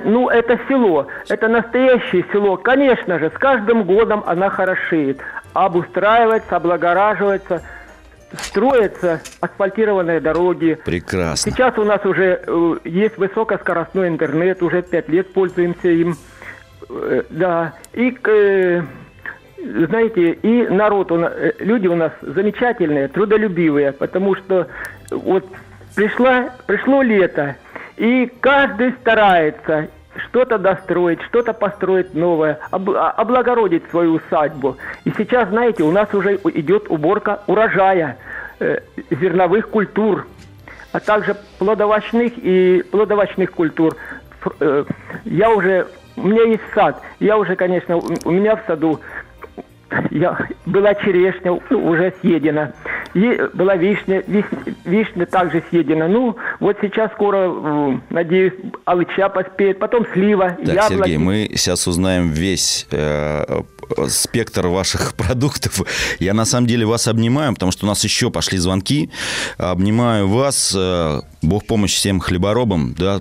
Ну, 0.04 0.28
это 0.28 0.60
село, 0.68 1.08
это 1.28 1.48
настоящее 1.48 2.24
село. 2.32 2.56
Конечно 2.56 3.18
же, 3.18 3.30
с 3.34 3.38
каждым 3.38 3.82
годом 3.82 4.22
она 4.26 4.48
хорошеет, 4.48 5.18
обустраивается, 5.54 6.56
облагораживается, 6.56 7.62
строятся 8.38 9.20
асфальтированные 9.40 10.20
дороги. 10.20 10.78
Прекрасно. 10.84 11.50
Сейчас 11.50 11.76
у 11.78 11.84
нас 11.84 12.04
уже 12.04 12.42
э, 12.46 12.76
есть 12.84 13.18
высокоскоростной 13.18 14.08
интернет, 14.08 14.62
уже 14.62 14.82
пять 14.82 15.08
лет 15.08 15.32
пользуемся 15.32 15.88
им. 15.88 16.16
Э, 16.88 17.22
да, 17.30 17.74
и 17.92 18.16
знаете, 19.64 20.32
и 20.32 20.66
народ, 20.68 21.12
у 21.12 21.16
на- 21.16 21.26
э, 21.34 21.52
люди 21.58 21.86
у 21.86 21.94
нас 21.96 22.12
замечательные, 22.22 23.08
трудолюбивые, 23.08 23.92
потому 23.92 24.34
что 24.36 24.66
вот 25.10 25.44
пришла, 25.94 26.50
пришло 26.66 27.02
лето, 27.02 27.56
и 27.96 28.30
каждый 28.40 28.92
старается 29.00 29.88
что-то 30.28 30.58
достроить, 30.58 31.22
что-то 31.22 31.52
построить 31.52 32.14
новое, 32.14 32.58
об- 32.70 32.90
а- 32.90 33.10
облагородить 33.12 33.82
свою 33.90 34.14
усадьбу. 34.14 34.76
И 35.04 35.12
сейчас, 35.16 35.48
знаете, 35.48 35.82
у 35.84 35.90
нас 35.90 36.12
уже 36.14 36.36
идет 36.54 36.90
уборка 36.90 37.40
урожая 37.46 38.18
э, 38.60 38.78
зерновых 39.10 39.68
культур, 39.70 40.26
а 40.92 41.00
также 41.00 41.34
плодовочных 41.58 42.32
и 42.36 42.84
плодовочных 42.90 43.50
культур. 43.52 43.96
Э, 44.60 44.84
Я 45.24 45.50
уже, 45.50 45.86
у 46.16 46.26
меня 46.28 46.42
есть 46.44 46.62
сад, 46.74 47.00
я 47.20 47.38
уже, 47.38 47.56
конечно, 47.56 47.96
у 47.96 48.02
у 48.24 48.30
меня 48.30 48.56
в 48.56 48.60
саду 48.66 49.00
я, 50.10 50.48
была 50.66 50.94
черешня, 50.94 51.52
уже 51.52 52.12
съедена. 52.20 52.72
И 53.14 53.40
была 53.54 53.76
вишня, 53.76 54.20
виш- 54.20 54.74
вишня 54.84 55.26
также 55.26 55.62
съедена. 55.70 56.08
Ну, 56.08 56.36
вот 56.60 56.78
сейчас 56.80 57.10
скоро, 57.12 58.00
надеюсь, 58.10 58.54
алыча 58.84 59.28
поспеет, 59.28 59.78
потом 59.78 60.06
слива, 60.12 60.50
Так, 60.64 60.66
яблоки. 60.74 60.94
Сергей, 60.94 61.16
мы 61.18 61.50
сейчас 61.54 61.86
узнаем 61.86 62.30
весь 62.30 62.86
э, 62.90 63.62
спектр 64.08 64.66
ваших 64.68 65.14
продуктов. 65.16 65.82
Я 66.20 66.32
на 66.34 66.44
самом 66.44 66.66
деле 66.66 66.86
вас 66.86 67.06
обнимаю, 67.08 67.52
потому 67.54 67.70
что 67.72 67.84
у 67.84 67.88
нас 67.88 68.02
еще 68.04 68.30
пошли 68.30 68.58
звонки. 68.58 69.10
Обнимаю 69.58 70.28
вас. 70.28 70.74
э, 70.76 71.20
Бог 71.42 71.66
помощь 71.66 71.92
всем 71.94 72.20
хлеборобам, 72.20 72.94
да, 72.96 73.20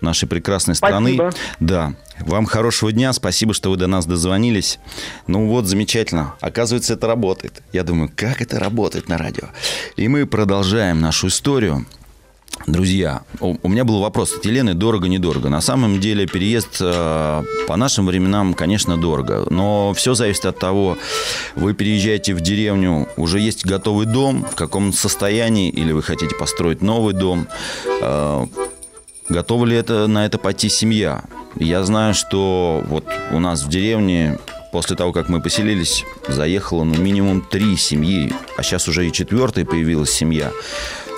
нашей 0.00 0.28
прекрасной 0.28 0.74
страны. 0.74 1.14
Спасибо. 1.14 1.30
Да. 1.60 1.92
Вам 2.20 2.46
хорошего 2.46 2.92
дня. 2.92 3.12
Спасибо, 3.12 3.54
что 3.54 3.70
вы 3.70 3.76
до 3.76 3.86
нас 3.86 4.06
дозвонились. 4.06 4.78
Ну 5.26 5.48
вот, 5.48 5.66
замечательно. 5.66 6.34
Оказывается, 6.40 6.94
это 6.94 7.06
работает. 7.06 7.62
Я 7.72 7.84
думаю, 7.84 8.10
как 8.14 8.42
это 8.42 8.58
работает 8.58 9.08
на 9.08 9.18
радио? 9.18 9.48
И 9.96 10.08
мы 10.08 10.26
продолжаем 10.26 11.00
нашу 11.00 11.28
историю. 11.28 11.86
Друзья, 12.66 13.22
у 13.40 13.68
меня 13.68 13.84
был 13.84 14.00
вопрос 14.00 14.36
от 14.36 14.44
Елены, 14.44 14.74
дорого-недорого. 14.74 15.48
На 15.48 15.60
самом 15.60 15.98
деле 15.98 16.26
переезд 16.26 16.76
э, 16.80 17.42
по 17.66 17.76
нашим 17.76 18.06
временам, 18.06 18.54
конечно, 18.54 18.96
дорого. 18.96 19.46
Но 19.50 19.92
все 19.94 20.14
зависит 20.14 20.44
от 20.44 20.58
того, 20.58 20.96
вы 21.56 21.74
переезжаете 21.74 22.34
в 22.34 22.40
деревню, 22.40 23.08
уже 23.16 23.40
есть 23.40 23.66
готовый 23.66 24.06
дом, 24.06 24.44
в 24.44 24.54
каком 24.54 24.92
состоянии, 24.92 25.70
или 25.70 25.92
вы 25.92 26.02
хотите 26.02 26.36
построить 26.36 26.82
новый 26.82 27.14
дом. 27.14 27.48
Э, 28.00 28.46
Готова 29.28 29.64
ли 29.64 29.76
это, 29.76 30.06
на 30.06 30.26
это 30.26 30.38
пойти 30.38 30.68
семья? 30.68 31.24
Я 31.56 31.84
знаю, 31.84 32.14
что 32.14 32.82
вот 32.88 33.04
у 33.30 33.38
нас 33.38 33.62
в 33.62 33.68
деревне 33.68 34.38
после 34.72 34.96
того, 34.96 35.12
как 35.12 35.28
мы 35.28 35.40
поселились, 35.40 36.04
заехало 36.26 36.84
ну, 36.84 36.96
минимум 36.96 37.42
три 37.42 37.76
семьи, 37.76 38.32
а 38.56 38.62
сейчас 38.62 38.88
уже 38.88 39.06
и 39.06 39.12
четвертая 39.12 39.64
появилась 39.64 40.10
семья. 40.10 40.50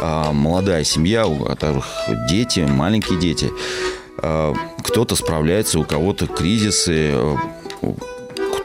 А, 0.01 0.33
молодая 0.33 0.85
семья, 0.85 1.27
у 1.27 1.45
которых 1.45 1.87
дети, 2.29 2.61
маленькие 2.61 3.19
дети. 3.19 3.51
А, 4.19 4.53
кто-то 4.83 5.15
справляется, 5.17 5.79
у 5.79 5.85
кого-то 5.85 6.27
кризисы, 6.27 7.15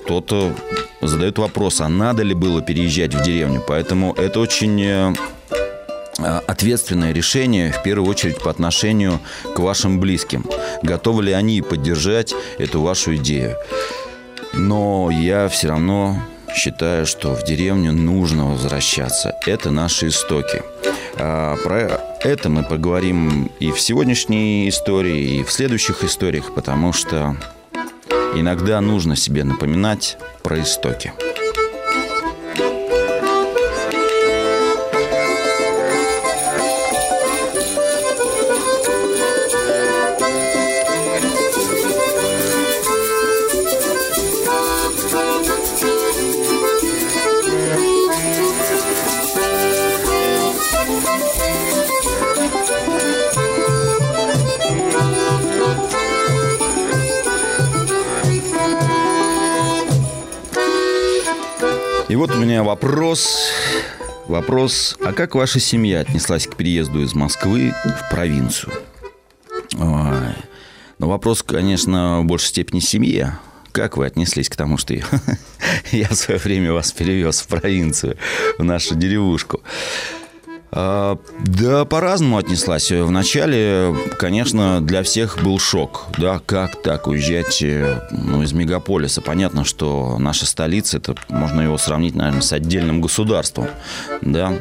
кто-то 0.04 0.54
задает 1.02 1.38
вопрос, 1.38 1.82
а 1.82 1.88
надо 1.88 2.24
ли 2.24 2.34
было 2.34 2.62
переезжать 2.62 3.14
в 3.14 3.24
деревню. 3.24 3.64
Поэтому 3.66 4.14
это 4.14 4.40
очень 4.40 4.82
э, 4.82 5.14
ответственное 6.24 7.14
решение, 7.14 7.72
в 7.72 7.84
первую 7.84 8.10
очередь 8.10 8.40
по 8.40 8.50
отношению 8.50 9.20
к 9.56 9.60
вашим 9.60 10.00
близким. 10.00 10.46
Готовы 10.84 11.24
ли 11.24 11.32
они 11.32 11.62
поддержать 11.62 12.34
эту 12.58 12.82
вашу 12.82 13.16
идею? 13.16 13.56
Но 14.54 15.10
я 15.12 15.48
все 15.48 15.68
равно 15.68 16.22
считаю, 16.56 17.06
что 17.06 17.36
в 17.36 17.44
деревню 17.44 17.92
нужно 17.92 18.52
возвращаться. 18.52 19.36
Это 19.46 19.72
наши 19.72 20.08
истоки. 20.08 20.64
А 21.16 21.56
про 21.64 22.02
это 22.22 22.50
мы 22.50 22.64
поговорим 22.64 23.52
и 23.60 23.72
в 23.72 23.80
сегодняшней 23.80 24.70
истории, 24.70 25.40
и 25.40 25.44
в 25.44 25.52
следующих 25.52 26.04
историях, 26.04 26.54
потому 26.56 26.94
что 26.94 27.36
иногда 28.36 28.82
нужно 28.82 29.16
себе 29.16 29.44
напоминать 29.44 30.18
про 30.44 30.62
истоки. 30.62 31.14
И 62.10 62.16
вот 62.16 62.32
у 62.32 62.38
меня 62.40 62.64
вопрос. 62.64 63.52
Вопрос, 64.28 64.98
а 65.04 65.14
как 65.14 65.36
ваша 65.36 65.60
семья 65.60 66.00
отнеслась 66.00 66.48
к 66.48 66.56
переезду 66.56 67.04
из 67.04 67.14
Москвы 67.14 67.72
в 67.86 68.10
провинцию? 68.10 68.74
Ой. 69.78 70.34
Ну, 70.98 71.08
вопрос, 71.08 71.44
конечно, 71.44 72.22
в 72.22 72.26
большей 72.26 72.48
степени 72.48 72.80
семье. 72.80 73.38
Как 73.72 73.96
вы 73.96 74.08
отнеслись 74.08 74.50
к 74.50 74.56
тому, 74.56 74.78
что 74.78 74.96
я, 74.96 75.04
я 75.92 76.08
в 76.10 76.16
свое 76.16 76.40
время 76.40 76.74
вас 76.74 76.92
перевез 76.92 77.42
в 77.42 77.48
провинцию, 77.48 78.18
в 78.58 78.64
нашу 78.64 78.96
деревушку? 78.96 79.62
А, 80.72 81.18
да, 81.46 81.86
по-разному 81.86 82.38
отнеслась. 82.38 82.92
Вначале, 82.92 83.96
конечно, 84.18 84.82
для 84.82 85.04
всех 85.04 85.42
был 85.44 85.58
шок. 85.58 86.08
Да, 86.18 86.42
как 86.46 86.82
так 86.82 87.08
уезжать 87.08 87.62
э, 87.62 88.08
ну, 88.12 88.44
из 88.44 88.54
мегаполиса? 88.54 89.22
Понятно, 89.22 89.66
что 89.66 90.18
наша 90.20 90.46
столица, 90.46 90.98
это 90.98 91.16
можно 91.28 91.62
его 91.62 91.78
сравнить, 91.78 92.16
наверное, 92.16 92.42
с 92.42 92.54
отдельным 92.54 93.02
государством. 93.02 93.68
Да. 94.22 94.54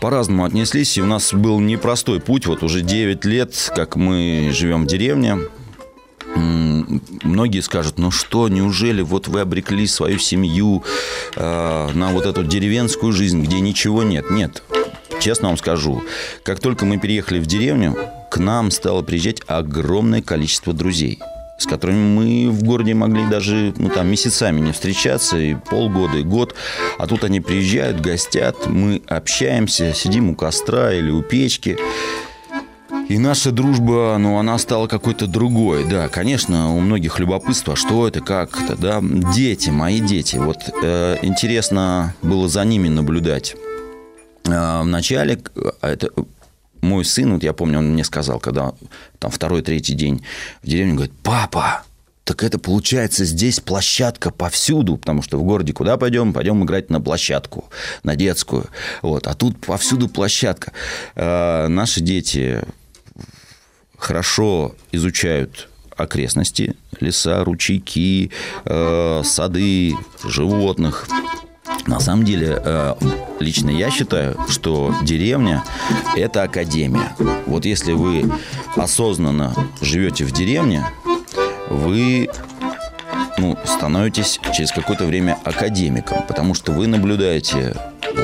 По-разному 0.00 0.44
отнеслись, 0.44 0.96
и 0.96 1.02
у 1.02 1.06
нас 1.06 1.34
был 1.34 1.60
непростой 1.60 2.20
путь. 2.20 2.46
Вот 2.46 2.62
уже 2.62 2.80
9 2.80 3.24
лет, 3.24 3.70
как 3.74 3.96
мы 3.96 4.50
живем 4.52 4.84
в 4.84 4.86
деревне, 4.86 5.38
многие 6.38 7.60
скажут, 7.60 7.98
ну 7.98 8.10
что, 8.10 8.48
неужели 8.48 9.02
вот 9.02 9.28
вы 9.28 9.40
обрекли 9.40 9.86
свою 9.86 10.18
семью 10.18 10.84
э, 11.36 11.90
на 11.94 12.08
вот 12.08 12.26
эту 12.26 12.44
деревенскую 12.44 13.12
жизнь, 13.12 13.42
где 13.42 13.60
ничего 13.60 14.02
нет? 14.02 14.30
Нет. 14.30 14.62
Честно 15.20 15.48
вам 15.48 15.56
скажу, 15.56 16.02
как 16.44 16.60
только 16.60 16.84
мы 16.84 16.98
переехали 16.98 17.40
в 17.40 17.46
деревню, 17.46 17.96
к 18.30 18.38
нам 18.38 18.70
стало 18.70 19.02
приезжать 19.02 19.42
огромное 19.46 20.22
количество 20.22 20.72
друзей 20.72 21.18
с 21.58 21.66
которыми 21.66 21.98
мы 21.98 22.50
в 22.50 22.62
городе 22.62 22.94
могли 22.94 23.26
даже 23.26 23.74
ну, 23.76 23.88
там, 23.88 24.08
месяцами 24.08 24.60
не 24.60 24.72
встречаться, 24.72 25.36
и 25.36 25.54
полгода, 25.54 26.18
и 26.18 26.22
год. 26.22 26.54
А 26.98 27.06
тут 27.08 27.24
они 27.24 27.40
приезжают, 27.40 28.00
гостят, 28.00 28.68
мы 28.68 29.02
общаемся, 29.08 29.92
сидим 29.92 30.30
у 30.30 30.36
костра 30.36 30.94
или 30.94 31.10
у 31.10 31.22
печки. 31.22 31.76
И 33.08 33.16
наша 33.18 33.52
дружба, 33.52 34.16
ну, 34.18 34.38
она 34.38 34.58
стала 34.58 34.86
какой-то 34.86 35.26
другой. 35.26 35.84
Да, 35.88 36.08
конечно, 36.08 36.74
у 36.74 36.80
многих 36.80 37.18
любопытство, 37.18 37.74
что 37.74 38.06
это, 38.06 38.20
как 38.20 38.60
это, 38.60 38.76
да. 38.76 39.00
Дети, 39.34 39.70
мои 39.70 40.00
дети. 40.00 40.36
Вот 40.36 40.58
э, 40.82 41.16
интересно 41.22 42.14
было 42.20 42.50
за 42.50 42.64
ними 42.66 42.88
наблюдать. 42.88 43.56
Э, 44.44 44.82
вначале 44.82 45.40
а 45.80 45.88
это 45.88 46.10
мой 46.82 47.04
сын, 47.06 47.32
вот 47.32 47.42
я 47.42 47.54
помню, 47.54 47.78
он 47.78 47.92
мне 47.92 48.04
сказал, 48.04 48.40
когда 48.40 48.72
там 49.18 49.30
второй, 49.30 49.62
третий 49.62 49.94
день 49.94 50.22
в 50.62 50.68
деревне, 50.68 50.92
говорит, 50.92 51.14
папа, 51.22 51.84
так 52.24 52.42
это 52.42 52.58
получается 52.58 53.24
здесь 53.24 53.58
площадка 53.58 54.30
повсюду, 54.30 54.98
потому 54.98 55.22
что 55.22 55.38
в 55.38 55.44
городе 55.44 55.72
куда 55.72 55.96
пойдем? 55.96 56.34
Пойдем 56.34 56.62
играть 56.62 56.90
на 56.90 57.00
площадку, 57.00 57.70
на 58.02 58.16
детскую. 58.16 58.66
Вот. 59.00 59.26
А 59.26 59.32
тут 59.32 59.58
повсюду 59.64 60.08
площадка. 60.08 60.72
Э, 61.14 61.68
наши 61.68 62.02
дети 62.02 62.64
хорошо 63.98 64.74
изучают 64.92 65.68
окрестности, 65.96 66.76
леса, 67.00 67.44
ручейки, 67.44 68.30
э, 68.64 69.22
сады, 69.24 69.94
животных. 70.24 71.08
На 71.86 72.00
самом 72.00 72.24
деле, 72.24 72.60
э, 72.64 72.94
лично 73.40 73.70
я 73.70 73.90
считаю, 73.90 74.38
что 74.48 74.94
деревня– 75.02 75.64
это 76.16 76.44
академия. 76.44 77.12
Вот 77.46 77.64
если 77.64 77.92
вы 77.92 78.30
осознанно 78.76 79.54
живете 79.80 80.24
в 80.24 80.32
деревне, 80.32 80.86
вы 81.68 82.28
ну, 83.38 83.56
становитесь 83.64 84.40
через 84.54 84.70
какое-то 84.72 85.06
время 85.06 85.38
академиком, 85.44 86.22
потому 86.26 86.54
что 86.54 86.72
вы 86.72 86.86
наблюдаете 86.86 87.74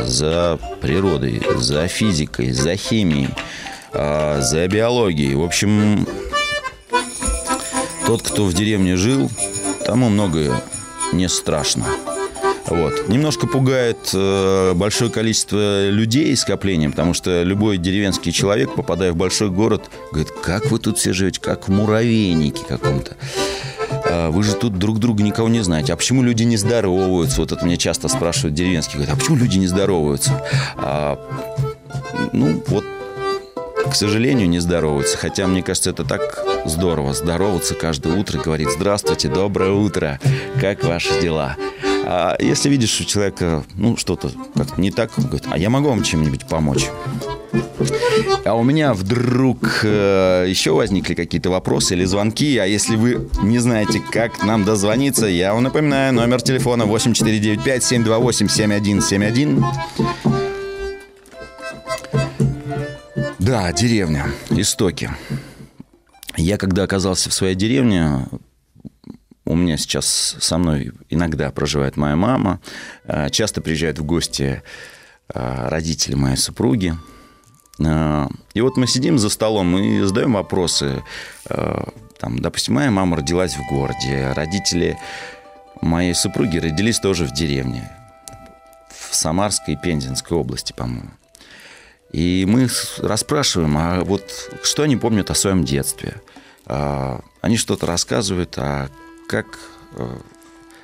за 0.04 0.58
природой, 0.80 1.42
за 1.56 1.86
физикой, 1.88 2.50
за 2.50 2.76
химией, 2.76 3.30
а, 3.94 4.40
за 4.40 4.66
биологией. 4.68 5.34
В 5.34 5.42
общем, 5.42 6.06
тот, 8.06 8.22
кто 8.22 8.44
в 8.44 8.52
деревне 8.52 8.96
жил, 8.96 9.30
тому 9.86 10.08
многое 10.08 10.52
не 11.12 11.28
страшно. 11.28 11.86
Вот. 12.66 13.08
Немножко 13.08 13.46
пугает 13.46 14.10
э, 14.14 14.72
большое 14.74 15.10
количество 15.10 15.90
людей 15.90 16.34
скоплением, 16.34 16.92
потому 16.92 17.12
что 17.12 17.42
любой 17.42 17.76
деревенский 17.76 18.32
человек, 18.32 18.74
попадая 18.74 19.12
в 19.12 19.16
большой 19.16 19.50
город, 19.50 19.90
говорит, 20.10 20.30
как 20.42 20.70
вы 20.70 20.78
тут 20.78 20.98
все 20.98 21.12
живете, 21.12 21.40
как 21.40 21.68
в 21.68 21.70
муравейнике 21.70 22.64
каком-то. 22.66 23.16
А 24.06 24.30
вы 24.30 24.42
же 24.42 24.54
тут 24.54 24.78
друг 24.78 24.98
друга 24.98 25.22
никого 25.22 25.48
не 25.48 25.60
знаете. 25.60 25.92
А 25.92 25.96
почему 25.96 26.22
люди 26.22 26.42
не 26.42 26.56
здороваются? 26.56 27.40
Вот 27.40 27.52
это 27.52 27.64
меня 27.64 27.76
часто 27.76 28.08
спрашивают 28.08 28.54
деревенские. 28.54 28.96
Говорят, 28.96 29.16
а 29.16 29.18
почему 29.18 29.36
люди 29.36 29.58
не 29.58 29.66
здороваются? 29.66 30.42
А, 30.76 31.18
ну, 32.32 32.62
вот 32.68 32.84
к 33.94 33.96
сожалению, 33.96 34.48
не 34.48 34.58
здороваются. 34.58 35.16
Хотя, 35.16 35.46
мне 35.46 35.62
кажется, 35.62 35.90
это 35.90 36.04
так 36.04 36.44
здорово. 36.64 37.14
Здороваться 37.14 37.76
каждое 37.76 38.16
утро, 38.16 38.40
говорить 38.40 38.72
«Здравствуйте, 38.72 39.28
доброе 39.28 39.70
утро, 39.70 40.18
как 40.60 40.82
ваши 40.82 41.20
дела?» 41.20 41.54
А 42.04 42.34
если 42.40 42.70
видишь 42.70 43.00
у 43.00 43.04
человека, 43.04 43.62
ну, 43.76 43.96
что-то 43.96 44.32
как 44.56 44.78
не 44.78 44.90
так, 44.90 45.12
он 45.16 45.26
говорит, 45.26 45.44
а 45.48 45.56
я 45.56 45.70
могу 45.70 45.90
вам 45.90 46.02
чем-нибудь 46.02 46.44
помочь? 46.46 46.88
А 48.44 48.54
у 48.54 48.64
меня 48.64 48.94
вдруг 48.94 49.82
э, 49.84 50.46
еще 50.48 50.72
возникли 50.72 51.14
какие-то 51.14 51.50
вопросы 51.50 51.94
или 51.94 52.04
звонки. 52.04 52.58
А 52.58 52.64
если 52.64 52.96
вы 52.96 53.28
не 53.44 53.60
знаете, 53.60 54.02
как 54.10 54.42
нам 54.42 54.64
дозвониться, 54.64 55.26
я 55.26 55.54
вам 55.54 55.62
напоминаю, 55.62 56.12
номер 56.12 56.42
телефона 56.42 56.82
8495-728-7171. 56.82 59.64
Да, 63.44 63.70
деревня, 63.74 64.28
истоки. 64.48 65.10
Я 66.34 66.56
когда 66.56 66.84
оказался 66.84 67.28
в 67.28 67.34
своей 67.34 67.54
деревне, 67.54 68.26
у 69.44 69.54
меня 69.54 69.76
сейчас 69.76 70.36
со 70.40 70.56
мной 70.56 70.92
иногда 71.10 71.50
проживает 71.50 71.98
моя 71.98 72.16
мама, 72.16 72.60
э, 73.04 73.28
часто 73.28 73.60
приезжают 73.60 73.98
в 73.98 74.04
гости 74.04 74.62
э, 75.28 75.68
родители 75.68 76.14
моей 76.14 76.38
супруги. 76.38 76.96
Э, 77.80 78.28
и 78.54 78.62
вот 78.62 78.78
мы 78.78 78.86
сидим 78.86 79.18
за 79.18 79.28
столом 79.28 79.76
и 79.76 80.00
задаем 80.00 80.32
вопросы. 80.32 81.02
Там, 81.44 82.38
допустим, 82.38 82.76
моя 82.76 82.90
мама 82.90 83.18
родилась 83.18 83.56
в 83.56 83.68
городе, 83.68 84.32
родители 84.32 84.96
моей 85.82 86.14
супруги 86.14 86.56
родились 86.56 86.98
тоже 86.98 87.26
в 87.26 87.34
деревне, 87.34 87.92
в 88.88 89.14
Самарской 89.14 89.74
и 89.74 89.76
Пензенской 89.76 90.34
области, 90.34 90.72
по-моему. 90.72 91.10
И 92.14 92.44
мы 92.46 92.68
расспрашиваем, 92.98 93.76
а 93.76 94.04
вот 94.04 94.22
что 94.62 94.84
они 94.84 94.96
помнят 94.96 95.32
о 95.32 95.34
своем 95.34 95.64
детстве. 95.64 96.22
А, 96.64 97.22
они 97.40 97.56
что-то 97.56 97.86
рассказывают, 97.86 98.54
а 98.56 98.88
как 99.28 99.58
э, 99.96 100.16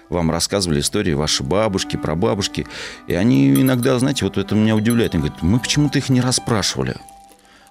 вам 0.08 0.32
рассказывали 0.32 0.80
истории 0.80 1.12
ваши 1.12 1.44
бабушки, 1.44 1.96
прабабушки. 1.96 2.66
И 3.06 3.14
они 3.14 3.54
иногда, 3.54 3.96
знаете, 4.00 4.24
вот 4.24 4.38
это 4.38 4.56
меня 4.56 4.74
удивляет. 4.74 5.14
Они 5.14 5.22
говорят, 5.22 5.40
мы 5.40 5.60
почему-то 5.60 5.98
их 5.98 6.08
не 6.08 6.20
расспрашивали. 6.20 6.96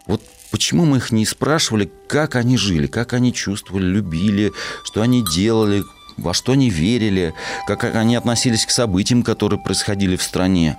Вот 0.07 0.21
почему 0.51 0.85
мы 0.85 0.95
их 0.95 1.11
не 1.11 1.25
спрашивали, 1.25 1.91
как 2.07 2.37
они 2.37 2.55
жили, 2.55 2.87
как 2.87 3.11
они 3.11 3.33
чувствовали, 3.33 3.83
любили, 3.83 4.53
что 4.85 5.01
они 5.01 5.21
делали, 5.35 5.83
во 6.15 6.33
что 6.33 6.53
они 6.53 6.69
верили, 6.69 7.33
как 7.67 7.83
они 7.83 8.15
относились 8.15 8.65
к 8.65 8.71
событиям, 8.71 9.21
которые 9.21 9.59
происходили 9.59 10.15
в 10.15 10.23
стране. 10.23 10.77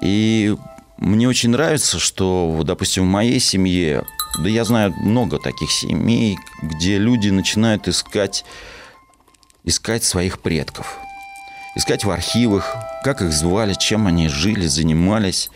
И 0.00 0.56
мне 1.04 1.28
очень 1.28 1.50
нравится, 1.50 1.98
что, 1.98 2.62
допустим, 2.64 3.04
в 3.04 3.10
моей 3.10 3.40
семье 3.40 4.04
да 4.38 4.48
я 4.48 4.64
знаю 4.64 4.92
много 4.96 5.38
таких 5.38 5.70
семей, 5.70 6.38
где 6.62 6.98
люди 6.98 7.28
начинают 7.28 7.86
искать, 7.88 8.44
искать 9.64 10.04
своих 10.04 10.40
предков. 10.40 10.98
Искать 11.76 12.04
в 12.04 12.10
архивах, 12.10 12.76
как 13.02 13.22
их 13.22 13.32
звали, 13.32 13.74
чем 13.74 14.06
они 14.06 14.28
жили, 14.28 14.66
занимались. 14.66 15.50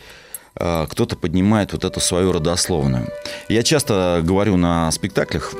А, 0.55 0.87
кто-то 0.87 1.15
поднимает 1.15 1.73
вот 1.73 1.83
эту 1.83 1.99
свою 1.99 2.31
родословную. 2.31 3.09
Я 3.47 3.63
часто 3.63 4.21
говорю 4.23 4.57
на 4.57 4.91
спектаклях, 4.91 5.53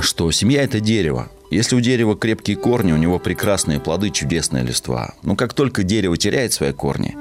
что 0.00 0.30
семья– 0.30 0.62
это 0.64 0.80
дерево. 0.80 1.30
Если 1.50 1.74
у 1.74 1.80
дерева 1.80 2.16
крепкие 2.16 2.56
корни, 2.56 2.92
у 2.92 2.96
него 2.96 3.18
прекрасные 3.18 3.80
плоды, 3.80 4.10
чудесные 4.10 4.62
листва. 4.62 5.14
Но 5.22 5.34
как 5.34 5.52
только 5.52 5.82
дерево 5.82 6.16
теряет 6.16 6.52
свои 6.52 6.72
корни, 6.72 7.16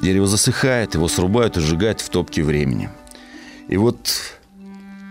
дерево 0.00 0.26
засыхает, 0.26 0.94
его 0.94 1.08
срубают 1.08 1.56
и 1.56 1.60
сжигают 1.60 2.00
в 2.00 2.08
топке 2.08 2.42
времени. 2.42 2.90
И 3.68 3.76
вот 3.76 3.98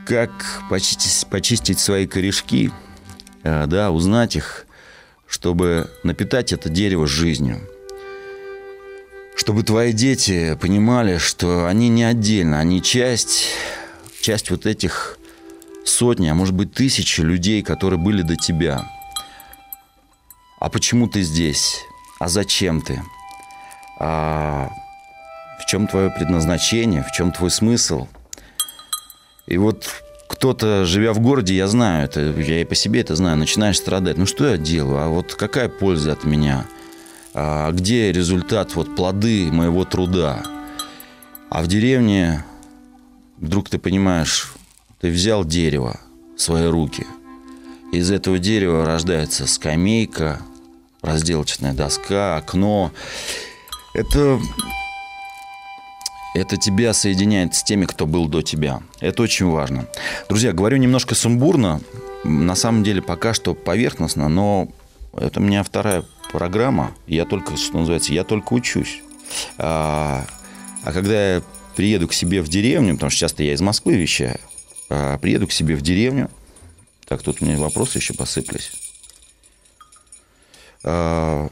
как 0.06 0.64
почистить, 0.70 1.28
почистить 1.28 1.80
свои 1.80 2.08
корешки, 2.08 2.72
э, 3.44 3.66
да, 3.68 3.92
узнать 3.92 4.36
их, 4.36 4.66
чтобы 5.28 5.90
напитать 6.04 6.52
это 6.52 6.70
дерево 6.70 7.08
жизнью. 7.08 7.62
Чтобы 9.36 9.64
твои 9.64 9.94
дети 9.94 10.58
понимали, 10.60 11.18
что 11.18 11.68
они 11.68 11.88
не 11.90 12.04
отдельно, 12.04 12.60
они 12.60 12.82
часть, 12.82 13.50
часть 14.20 14.50
вот 14.50 14.66
этих 14.66 15.18
сотни, 15.86 16.28
а 16.28 16.34
может 16.34 16.56
быть 16.56 16.74
тысячи 16.74 17.22
людей, 17.22 17.62
которые 17.62 18.00
были 18.00 18.22
до 18.22 18.36
тебя. 18.36 18.84
А 20.60 20.70
почему 20.70 21.08
ты 21.08 21.22
здесь? 21.22 21.80
А 22.20 22.28
зачем 22.28 22.82
ты? 22.82 23.02
А 24.00 24.70
в 25.60 25.66
чем 25.66 25.88
твое 25.88 26.10
предназначение? 26.10 27.04
В 27.04 27.12
чем 27.12 27.32
твой 27.32 27.52
смысл? 27.52 28.08
И 29.46 29.58
вот 29.58 29.88
кто-то, 30.28 30.86
живя 30.86 31.12
в 31.14 31.20
городе, 31.20 31.56
я 31.56 31.68
знаю, 31.68 32.06
это, 32.06 32.22
я 32.22 32.62
и 32.62 32.66
по 32.66 32.76
себе 32.76 33.02
это 33.02 33.16
знаю, 33.16 33.36
начинаешь 33.38 33.78
страдать. 33.78 34.18
Ну 34.18 34.26
что 34.26 34.48
я 34.48 34.58
делаю? 34.58 35.00
А 35.00 35.08
вот 35.10 35.36
какая 35.36 35.68
польза 35.70 36.14
от 36.14 36.24
меня? 36.24 36.66
А 37.34 37.72
где 37.72 38.12
результат, 38.12 38.76
вот 38.76 38.96
плоды 38.96 39.52
моего 39.52 39.86
труда? 39.86 40.44
А 41.50 41.62
в 41.62 41.68
деревне 41.68 42.46
вдруг 43.38 43.70
ты 43.70 43.80
понимаешь, 43.80 44.54
ты 45.02 45.10
взял 45.10 45.44
дерево 45.44 46.00
в 46.38 46.42
свои 46.42 46.68
руки. 46.68 47.06
Из 47.92 48.12
этого 48.12 48.38
дерева 48.38 48.86
рождается 48.86 49.48
скамейка, 49.48 50.40
разделочная 51.02 51.74
доска, 51.74 52.38
окно. 52.38 52.92
Это, 53.94 54.40
это 56.36 56.58
тебя 56.58 56.94
соединяет 56.94 57.56
с 57.56 57.64
теми, 57.64 57.86
кто 57.86 58.06
был 58.06 58.28
до 58.28 58.42
тебя. 58.42 58.82
Это 59.00 59.24
очень 59.24 59.48
важно. 59.48 59.88
Друзья, 60.28 60.54
говорю 60.54 60.78
немножко 60.78 61.16
сумбурно. 61.16 61.82
На 62.24 62.56
самом 62.56 62.84
деле 62.84 63.02
пока 63.02 63.34
что 63.34 63.56
поверхностно, 63.56 64.30
но 64.30 64.68
это 65.14 65.40
у 65.40 65.44
меня 65.44 65.64
вторая 65.64 66.04
программа. 66.32 66.92
Я 67.08 67.26
только, 67.26 67.58
что 67.58 67.80
называется, 67.80 68.14
я 68.14 68.24
только 68.24 68.54
учусь. 68.54 69.02
А, 69.58 70.26
а 70.84 70.92
когда 70.92 71.36
я 71.36 71.44
приеду 71.76 72.08
к 72.08 72.14
себе 72.14 72.42
в 72.42 72.50
деревню, 72.50 72.96
потому 72.96 73.10
что 73.10 73.20
часто 73.22 73.44
я 73.44 73.54
из 73.54 73.62
Москвы 73.62 73.96
вещаю, 73.96 74.40
а, 74.90 75.18
приеду 75.18 75.48
к 75.48 75.52
себе 75.52 75.76
в 75.76 75.82
деревню. 75.82 76.30
Так, 77.08 77.24
тут 77.24 77.42
у 77.42 77.46
меня 77.46 77.58
вопросы 77.58 77.98
еще 77.98 78.14
посыпались. 78.14 78.72
А, 80.84 81.50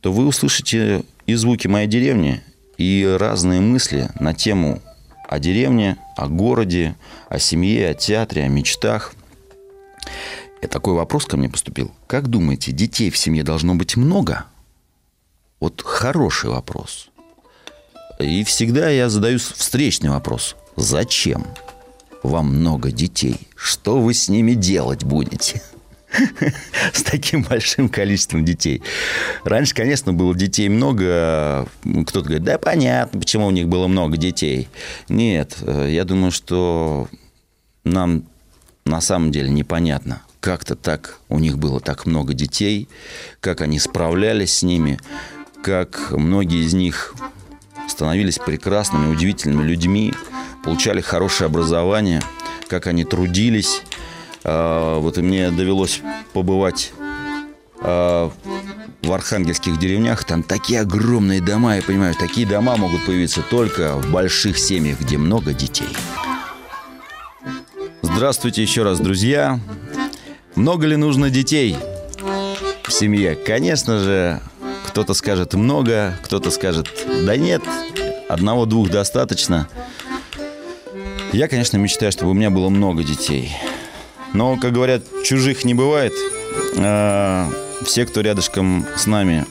то 0.00 0.12
вы 0.12 0.26
услышите 0.26 1.04
и 1.26 1.34
звуки 1.34 1.68
моей 1.68 1.86
деревни, 1.86 2.42
и 2.78 3.16
разные 3.18 3.60
мысли 3.60 4.08
на 4.18 4.34
тему 4.34 4.80
о 5.28 5.38
деревне, 5.38 5.96
о 6.16 6.28
городе, 6.28 6.96
о 7.28 7.38
семье, 7.38 7.90
о 7.90 7.94
театре, 7.94 8.44
о 8.44 8.48
мечтах. 8.48 9.14
И 10.60 10.66
такой 10.66 10.94
вопрос 10.94 11.24
ко 11.24 11.36
мне 11.36 11.48
поступил. 11.48 11.90
Как 12.06 12.28
думаете, 12.28 12.72
детей 12.72 13.10
в 13.10 13.16
семье 13.16 13.42
должно 13.42 13.74
быть 13.74 13.96
много? 13.96 14.44
Вот 15.58 15.82
хороший 15.82 16.50
вопрос. 16.50 17.08
И 18.18 18.44
всегда 18.44 18.88
я 18.90 19.08
задаю 19.08 19.38
встречный 19.38 20.10
вопрос. 20.10 20.56
Зачем? 20.76 21.46
вам 22.22 22.56
много 22.56 22.90
детей, 22.90 23.36
что 23.56 24.00
вы 24.00 24.14
с 24.14 24.28
ними 24.28 24.54
делать 24.54 25.04
будете? 25.04 25.62
С 26.92 27.02
таким 27.02 27.42
большим 27.42 27.88
количеством 27.88 28.44
детей. 28.44 28.82
Раньше, 29.44 29.74
конечно, 29.74 30.12
было 30.12 30.34
детей 30.34 30.68
много. 30.68 31.66
Кто-то 31.82 32.26
говорит, 32.26 32.44
да 32.44 32.58
понятно, 32.58 33.20
почему 33.20 33.46
у 33.46 33.50
них 33.50 33.68
было 33.68 33.86
много 33.86 34.16
детей. 34.16 34.68
Нет, 35.08 35.56
э, 35.62 35.88
я 35.90 36.04
думаю, 36.04 36.32
что 36.32 37.08
нам 37.84 38.24
на 38.84 39.00
самом 39.00 39.32
деле 39.32 39.48
непонятно, 39.48 40.22
как-то 40.40 40.74
так 40.74 41.18
у 41.28 41.38
них 41.38 41.58
было 41.58 41.80
так 41.80 42.04
много 42.04 42.34
детей, 42.34 42.88
как 43.40 43.60
они 43.60 43.78
справлялись 43.78 44.58
с 44.58 44.62
ними, 44.62 44.98
как 45.62 46.10
многие 46.10 46.64
из 46.64 46.74
них 46.74 47.14
становились 47.88 48.38
прекрасными, 48.38 49.12
удивительными 49.12 49.62
людьми, 49.62 50.12
получали 50.64 51.00
хорошее 51.00 51.46
образование, 51.46 52.20
как 52.68 52.86
они 52.86 53.04
трудились. 53.04 53.82
А, 54.44 54.98
вот 54.98 55.16
мне 55.18 55.50
довелось 55.50 56.00
побывать 56.32 56.92
а, 57.80 58.30
в 59.02 59.12
архангельских 59.12 59.78
деревнях. 59.78 60.24
Там 60.24 60.42
такие 60.42 60.80
огромные 60.80 61.40
дома, 61.40 61.76
я 61.76 61.82
понимаю, 61.82 62.14
такие 62.14 62.46
дома 62.46 62.76
могут 62.76 63.04
появиться 63.06 63.42
только 63.42 63.96
в 63.96 64.10
больших 64.10 64.58
семьях, 64.58 65.00
где 65.00 65.18
много 65.18 65.52
детей. 65.52 65.88
Здравствуйте 68.02 68.62
еще 68.62 68.82
раз, 68.82 69.00
друзья. 69.00 69.58
Много 70.54 70.86
ли 70.86 70.96
нужно 70.96 71.30
детей 71.30 71.76
в 72.84 72.92
семье? 72.92 73.34
Конечно 73.34 73.98
же, 73.98 74.40
кто-то 74.86 75.14
скажет 75.14 75.54
много, 75.54 76.18
кто-то 76.22 76.50
скажет 76.50 76.88
да 77.24 77.36
нет, 77.36 77.62
одного-двух 78.28 78.90
достаточно– 78.90 79.68
я, 81.32 81.48
конечно, 81.48 81.78
мечтаю, 81.78 82.12
чтобы 82.12 82.32
у 82.32 82.34
меня 82.34 82.50
было 82.50 82.68
много 82.68 83.02
детей. 83.02 83.56
Но, 84.32 84.56
как 84.56 84.72
говорят, 84.72 85.02
чужих 85.24 85.64
не 85.64 85.74
бывает. 85.74 86.12
А, 86.78 87.50
все, 87.84 88.06
кто 88.06 88.20
рядышком 88.20 88.86
с 88.96 89.06
нами, 89.06 89.46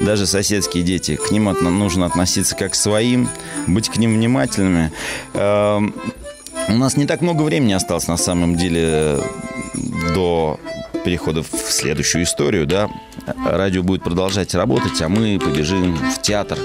даже 0.00 0.26
соседские 0.26 0.82
дети, 0.82 1.16
к 1.16 1.30
ним 1.30 1.44
нужно 1.78 2.06
относиться 2.06 2.56
как 2.56 2.72
к 2.72 2.74
своим, 2.74 3.28
быть 3.66 3.88
к 3.88 3.96
ним 3.96 4.14
внимательными. 4.14 4.92
А, 5.34 5.80
у 6.68 6.72
нас 6.72 6.96
не 6.96 7.06
так 7.06 7.20
много 7.20 7.42
времени 7.42 7.72
осталось, 7.72 8.06
на 8.06 8.16
самом 8.16 8.56
деле, 8.56 9.18
до 10.14 10.60
перехода 11.04 11.42
в 11.42 11.48
следующую 11.70 12.24
историю, 12.24 12.66
да. 12.66 12.88
Радио 13.44 13.82
будет 13.82 14.02
продолжать 14.02 14.54
работать, 14.54 15.00
а 15.02 15.08
мы 15.08 15.38
побежим 15.38 15.96
в 15.96 16.22
театр. 16.22 16.58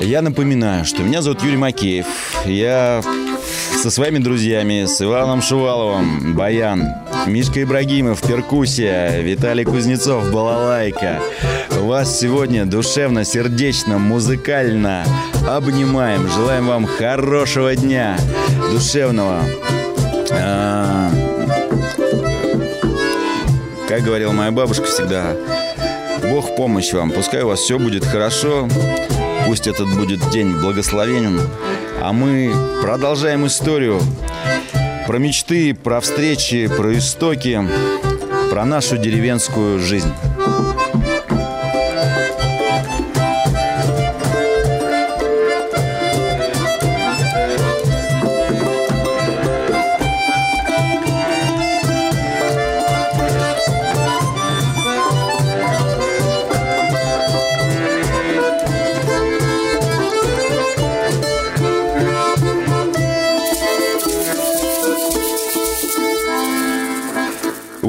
Я 0.00 0.22
напоминаю, 0.22 0.84
что 0.84 1.02
меня 1.02 1.22
зовут 1.22 1.42
Юрий 1.42 1.56
Макеев. 1.56 2.06
Я 2.46 3.02
со 3.86 3.90
своими 3.92 4.18
друзьями, 4.18 4.84
с 4.84 5.00
Иваном 5.00 5.40
Шуваловым, 5.40 6.34
Баян, 6.34 6.92
Мишка 7.28 7.62
Ибрагимов, 7.62 8.20
перкуссия, 8.20 9.20
Виталий 9.20 9.62
Кузнецов, 9.64 10.32
балалайка. 10.32 11.20
Вас 11.70 12.18
сегодня 12.18 12.66
душевно, 12.66 13.24
сердечно, 13.24 13.98
музыкально 13.98 15.04
обнимаем. 15.48 16.28
Желаем 16.28 16.66
вам 16.66 16.84
хорошего 16.84 17.76
дня, 17.76 18.18
душевного. 18.72 19.42
А, 20.32 21.08
как 23.88 24.02
говорила 24.02 24.32
моя 24.32 24.50
бабушка 24.50 24.86
всегда, 24.86 25.36
Бог 26.28 26.56
помощь 26.56 26.92
вам, 26.92 27.12
пускай 27.12 27.42
у 27.42 27.46
вас 27.46 27.60
все 27.60 27.78
будет 27.78 28.04
хорошо. 28.04 28.68
Пусть 29.46 29.68
этот 29.68 29.88
будет 29.96 30.28
день 30.30 30.56
благословенен. 30.56 31.40
А 32.02 32.12
мы 32.12 32.52
продолжаем 32.82 33.46
историю 33.46 34.00
про 35.06 35.18
мечты, 35.18 35.74
про 35.74 36.00
встречи, 36.00 36.68
про 36.68 36.96
истоки, 36.96 37.60
про 38.50 38.64
нашу 38.64 38.96
деревенскую 38.96 39.78
жизнь. 39.78 40.12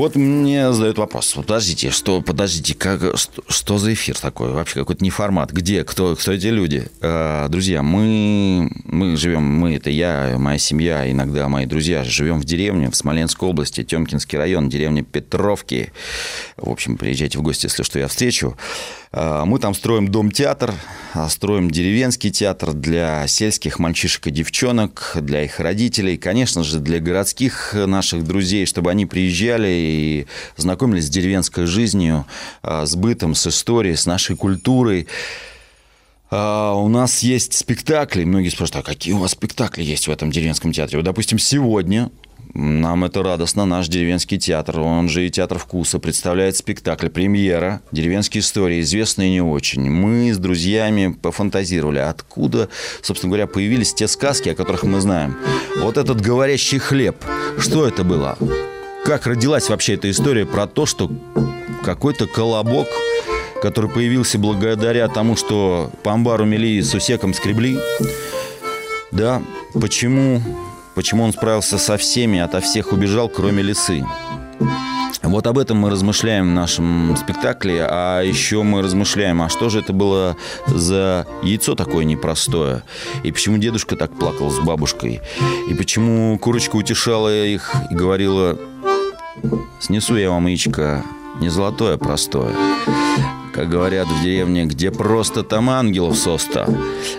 Вот 0.08 0.16
мне 0.16 0.72
задают 0.72 0.98
вопрос. 1.00 1.34
Подождите, 1.34 1.92
что, 1.92 2.22
подождите, 2.22 2.74
как, 2.76 3.18
что, 3.18 3.44
что 3.50 3.78
за 3.78 3.94
эфир 3.94 4.18
такой? 4.18 4.54
Вообще 4.54 4.80
какой-то 4.80 5.04
не 5.04 5.10
формат. 5.10 5.52
Где, 5.52 5.84
кто, 5.84 6.16
кто 6.16 6.32
эти 6.32 6.48
люди? 6.48 6.88
А, 7.02 7.50
друзья, 7.50 7.84
мы, 7.84 8.72
мы 8.86 9.18
живем, 9.18 9.44
мы, 9.44 9.76
это 9.76 9.90
я, 9.90 10.36
моя 10.38 10.58
семья, 10.60 11.12
иногда 11.12 11.50
мои 11.50 11.66
друзья, 11.66 12.06
живем 12.06 12.40
в 12.40 12.46
деревне 12.46 12.90
в 12.90 12.96
Смоленской 12.96 13.50
области, 13.50 13.84
Темкинский 13.84 14.38
район, 14.38 14.70
деревня 14.70 15.04
Петровки. 15.04 15.92
В 16.56 16.70
общем, 16.70 16.96
приезжайте 16.96 17.38
в 17.40 17.42
гости, 17.42 17.66
если 17.66 17.84
что, 17.84 18.00
я 18.00 18.08
встречу. 18.08 18.56
А, 19.20 19.46
мы 19.46 19.58
там 19.58 19.74
строим 19.74 20.10
дом-театр, 20.10 20.76
а, 21.16 21.28
строим 21.28 21.72
деревенский 21.72 22.30
театр 22.30 22.74
для 22.74 23.26
сельских 23.26 23.80
мальчишек 23.80 24.28
и 24.28 24.32
девчонок, 24.32 25.14
для 25.22 25.44
их 25.44 25.60
родителей, 25.60 26.18
конечно 26.18 26.64
же, 26.64 26.80
для 26.80 27.00
городских 27.00 27.74
наших 27.74 28.24
друзей, 28.24 28.68
чтобы 28.68 28.92
они 28.92 29.08
приезжали 29.08 29.70
и 29.70 30.28
знакомились 30.56 31.08
с 31.08 31.10
деревенской 31.10 31.66
жизнью, 31.66 32.28
а, 32.62 32.86
с 32.86 32.96
бытом, 32.96 33.34
с 33.34 33.48
историей, 33.48 33.96
с 33.96 34.06
нашей 34.06 34.36
культурой. 34.36 35.08
У 36.30 36.90
нас 36.90 37.20
есть 37.20 37.54
спектакли. 37.54 38.26
Многие 38.26 38.50
спрашивают, 38.50 38.86
а 38.86 38.92
какие 38.92 39.14
у 39.14 39.20
вас 39.20 39.32
спектакли 39.32 39.82
есть 39.82 40.10
в 40.10 40.12
этом 40.12 40.30
деревенском 40.30 40.74
театре? 40.74 40.98
Вот, 40.98 41.06
допустим, 41.06 41.40
сегодня 41.40 42.12
нам 42.58 43.06
это 43.06 43.22
радостно. 43.22 43.66
Наш 43.66 43.88
деревенский 43.88 44.40
театр, 44.40 44.80
он 44.80 45.10
же 45.10 45.28
и 45.28 45.30
театр 45.30 45.60
вкуса, 45.60 46.00
представляет 46.00 46.58
спектакль 46.58 47.08
«Премьера. 47.08 47.82
Деревенские 47.92 48.42
истории», 48.42 48.82
известные 48.82 49.30
не 49.30 49.42
очень. 49.42 49.90
Мы 49.90 50.34
с 50.34 50.40
друзьями 50.40 51.16
пофантазировали, 51.22 52.00
откуда, 52.00 52.70
собственно 53.04 53.30
говоря, 53.30 53.46
появились 53.46 53.94
те 53.94 54.08
сказки, 54.08 54.50
о 54.50 54.56
которых 54.56 54.84
мы 54.84 55.00
знаем. 55.02 55.38
Вот 55.80 55.98
этот 55.98 56.20
говорящий 56.20 56.80
хлеб, 56.80 57.18
что 57.60 57.88
это 57.88 58.04
было? 58.04 58.38
Как 59.06 59.28
родилась 59.28 59.70
вообще 59.70 59.94
эта 59.94 60.10
история 60.10 60.48
про 60.48 60.66
то, 60.66 60.88
что 60.88 61.12
какой-то 61.84 62.26
колобок 62.26 62.88
который 63.62 63.90
появился 63.90 64.38
благодаря 64.38 65.08
тому, 65.08 65.36
что 65.36 65.90
по 66.04 66.14
амбару 66.14 66.46
мели 66.46 66.80
усеком 66.80 67.34
скребли. 67.34 67.80
Да, 69.12 69.42
почему 69.74 70.44
Почему 70.98 71.26
он 71.26 71.32
справился 71.32 71.78
со 71.78 71.96
всеми, 71.96 72.40
ото 72.40 72.60
всех 72.60 72.92
убежал, 72.92 73.30
кроме 73.30 73.62
лисы? 73.62 74.04
Вот 75.22 75.46
об 75.46 75.60
этом 75.60 75.78
мы 75.78 75.92
размышляем 75.92 76.50
в 76.50 76.54
нашем 76.54 77.16
спектакле, 77.16 77.86
а 77.88 78.22
еще 78.22 78.64
мы 78.64 78.82
размышляем, 78.82 79.44
а 79.44 79.50
что 79.50 79.70
же 79.70 79.82
это 79.82 79.94
было 79.94 80.36
за 80.66 81.28
яйцо 81.44 81.76
такое 81.76 82.04
непростое, 82.04 82.82
и 83.24 83.32
почему 83.32 83.60
дедушка 83.60 83.96
так 83.96 84.12
плакал 84.18 84.50
с 84.50 84.58
бабушкой, 84.58 85.22
и 85.70 85.76
почему 85.76 86.40
курочка 86.40 86.78
утешала 86.78 87.46
их 87.46 87.76
и 87.92 87.94
говорила, 87.94 88.58
снесу 89.80 90.16
я 90.16 90.32
вам 90.32 90.48
яичко 90.48 91.04
не 91.40 91.50
золотое, 91.50 91.94
а 91.94 91.98
простое. 92.00 92.56
Как 93.54 93.70
говорят 93.70 94.08
в 94.08 94.24
деревне, 94.24 94.66
где 94.66 94.90
просто 94.90 95.44
там 95.44 95.70
ангелов 95.70 96.18
соста, 96.18 96.68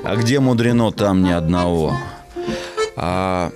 а 0.03 0.16
где 0.16 0.41
мудрено, 0.41 0.91
там 0.91 1.22
ни 1.22 1.31
одного. 1.31 1.95
А 3.01 3.53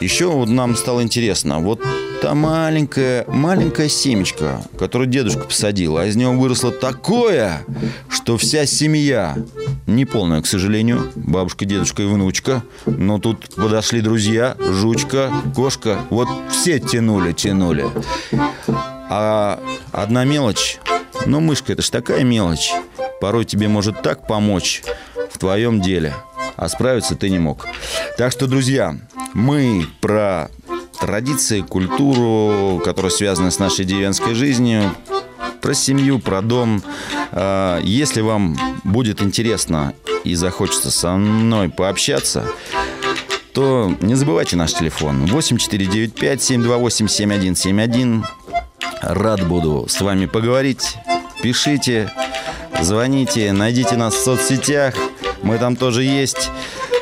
еще 0.00 0.30
вот 0.30 0.48
нам 0.48 0.74
стало 0.74 1.02
интересно, 1.02 1.58
вот 1.60 1.82
та 2.22 2.34
маленькая, 2.34 3.26
маленькая 3.28 3.90
семечка, 3.90 4.64
которую 4.78 5.06
дедушка 5.06 5.44
посадил, 5.44 5.98
а 5.98 6.06
из 6.06 6.16
него 6.16 6.32
выросло 6.32 6.72
такое, 6.72 7.62
что 8.08 8.38
вся 8.38 8.64
семья, 8.64 9.36
неполная, 9.86 10.40
к 10.40 10.46
сожалению, 10.46 11.12
бабушка, 11.14 11.66
дедушка 11.66 12.04
и 12.04 12.06
внучка, 12.06 12.62
но 12.86 13.18
тут 13.18 13.54
подошли 13.54 14.00
друзья, 14.00 14.56
жучка, 14.58 15.30
кошка, 15.54 15.98
вот 16.08 16.28
все 16.50 16.78
тянули, 16.80 17.32
тянули. 17.32 17.84
А 19.10 19.60
одна 19.92 20.24
мелочь, 20.24 20.78
ну, 21.26 21.40
мышка, 21.40 21.74
это 21.74 21.82
ж 21.82 21.90
такая 21.90 22.24
мелочь, 22.24 22.72
порой 23.20 23.44
тебе 23.44 23.68
может 23.68 24.00
так 24.00 24.26
помочь 24.26 24.82
в 25.30 25.36
твоем 25.36 25.82
деле– 25.82 26.14
а 26.60 26.68
справиться 26.68 27.16
ты 27.16 27.28
не 27.30 27.40
мог. 27.40 27.66
Так 28.18 28.30
что, 28.30 28.46
друзья, 28.46 28.94
мы 29.32 29.86
про 30.00 30.50
традиции, 31.00 31.62
культуру, 31.62 32.82
которая 32.84 33.10
связана 33.10 33.50
с 33.50 33.58
нашей 33.58 33.86
деревенской 33.86 34.34
жизнью, 34.34 34.94
про 35.62 35.72
семью, 35.72 36.18
про 36.18 36.42
дом. 36.42 36.82
А, 37.32 37.80
если 37.80 38.20
вам 38.20 38.58
будет 38.84 39.22
интересно 39.22 39.94
и 40.22 40.34
захочется 40.34 40.90
со 40.90 41.12
мной 41.12 41.70
пообщаться, 41.70 42.44
то 43.54 43.96
не 44.02 44.14
забывайте 44.14 44.56
наш 44.56 44.74
телефон 44.74 45.24
8495-728-7171. 45.24 48.22
Рад 49.00 49.48
буду 49.48 49.86
с 49.88 49.98
вами 50.02 50.26
поговорить. 50.26 50.98
Пишите, 51.42 52.12
звоните, 52.82 53.50
найдите 53.52 53.96
нас 53.96 54.12
в 54.14 54.22
соцсетях– 54.22 54.92
мы 55.42 55.58
там 55.58 55.76
тоже 55.76 56.04
есть. 56.04 56.50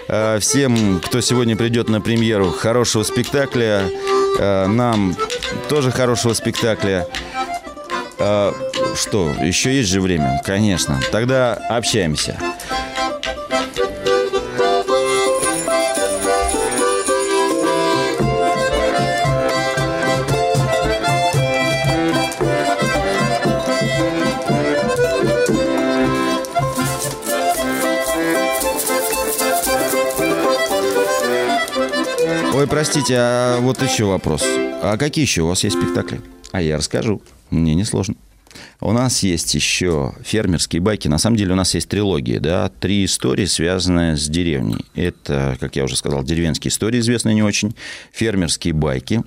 Э, 0.09 0.39
всем, 0.41 1.01
кто 1.01 1.21
сегодня 1.21 1.57
придет 1.57 1.89
на 1.89 2.01
премьеру, 2.01 2.51
хорошего 2.51 3.03
спектакля. 3.03 3.83
Э, 4.39 4.67
нам 4.67 5.17
тоже 5.69 5.91
хорошего 5.91 6.33
спектакля. 6.33 7.07
Э, 8.19 8.53
что, 8.97 9.31
еще 9.43 9.75
есть 9.75 9.91
же 9.91 10.01
время? 10.01 10.41
Конечно. 10.45 11.01
Тогда 11.13 11.55
общаемся. 11.55 12.39
Ой, 32.59 32.67
простите, 32.67 33.15
а 33.17 33.61
вот 33.61 33.81
еще 33.81 34.07
вопрос. 34.07 34.43
А 34.83 34.97
какие 34.97 35.25
еще 35.25 35.43
у 35.43 35.47
вас 35.47 35.63
есть 35.63 35.81
спектакли? 35.81 36.21
А 36.51 36.61
я 36.61 36.77
расскажу. 36.77 37.23
Мне 37.51 37.77
не 37.77 37.85
сложно. 37.85 38.17
У 38.81 38.91
нас 38.91 39.23
есть 39.23 39.55
еще 39.55 40.13
фермерские 40.25 40.83
байки. 40.83 41.07
На 41.07 41.19
самом 41.19 41.37
деле 41.37 41.53
у 41.53 41.55
нас 41.55 41.73
есть 41.75 41.89
трилогия, 41.89 42.41
да, 42.41 42.69
три 42.69 43.05
истории, 43.05 43.45
связанные 43.45 44.17
с 44.17 44.27
деревней. 44.27 44.85
Это, 44.97 45.57
как 45.61 45.77
я 45.77 45.85
уже 45.85 45.95
сказал, 45.95 46.25
деревенские 46.25 46.71
истории, 46.71 46.99
известные 46.99 47.37
не 47.37 47.45
очень, 47.45 47.77
фермерские 48.11 48.75
байки. 48.75 49.23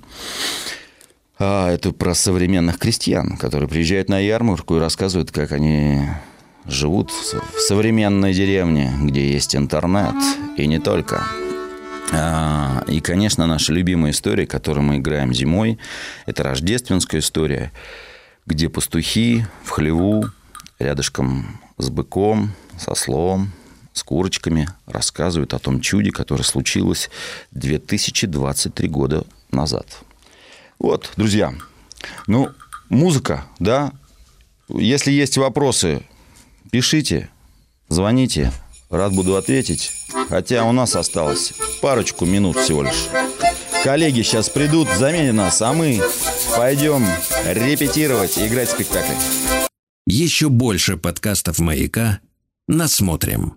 А 1.38 1.70
это 1.72 1.92
про 1.92 2.14
современных 2.14 2.76
крестьян, 2.76 3.38
которые 3.38 3.66
приезжают 3.66 4.10
на 4.10 4.18
ярмарку 4.18 4.76
и 4.76 4.78
рассказывают, 4.78 5.30
как 5.30 5.52
они 5.52 6.02
живут 6.66 7.10
в 7.10 7.60
современной 7.60 8.34
деревне, 8.34 8.92
где 9.00 9.32
есть 9.32 9.56
интернет, 9.56 10.16
и 10.58 10.66
не 10.66 10.78
только. 10.80 11.24
А, 12.10 12.82
и, 12.88 13.00
конечно, 13.00 13.46
наша 13.46 13.72
любимая 13.72 14.12
история, 14.12 14.46
которую 14.46 14.84
мы 14.84 14.98
играем 14.98 15.32
зимой, 15.32 15.78
это 16.26 16.42
рождественская 16.42 17.20
история, 17.20 17.72
где 18.46 18.68
пастухи 18.68 19.46
в 19.64 19.70
хлеву, 19.70 20.26
рядышком 20.78 21.60
с 21.78 21.88
быком, 21.90 22.52
со 22.78 22.94
слом, 22.94 23.52
с 23.92 24.02
курочками 24.02 24.68
рассказывают 24.86 25.54
о 25.54 25.58
том 25.58 25.80
чуде, 25.80 26.10
которое 26.10 26.44
случилось 26.44 27.10
2023 27.52 28.88
года 28.88 29.24
назад. 29.50 29.86
Вот, 30.78 31.12
друзья, 31.16 31.54
ну, 32.26 32.48
музыка, 32.88 33.44
да, 33.58 33.92
если 34.68 35.12
есть 35.12 35.36
вопросы, 35.36 36.02
пишите, 36.70 37.28
звоните, 37.88 38.50
рад 38.92 39.12
буду 39.12 39.36
ответить. 39.36 39.90
Хотя 40.28 40.64
у 40.64 40.72
нас 40.72 40.94
осталось 40.94 41.52
парочку 41.80 42.24
минут 42.24 42.56
всего 42.58 42.84
лишь. 42.84 43.08
Коллеги 43.82 44.22
сейчас 44.22 44.48
придут, 44.48 44.88
заменят 44.96 45.34
нас, 45.34 45.60
а 45.60 45.72
мы 45.72 46.00
пойдем 46.56 47.04
репетировать 47.44 48.38
и 48.38 48.46
играть 48.46 48.68
в 48.68 48.72
спектакль. 48.72 49.14
Еще 50.06 50.48
больше 50.48 50.96
подкастов 50.96 51.58
«Маяка» 51.58 52.20
насмотрим. 52.68 53.54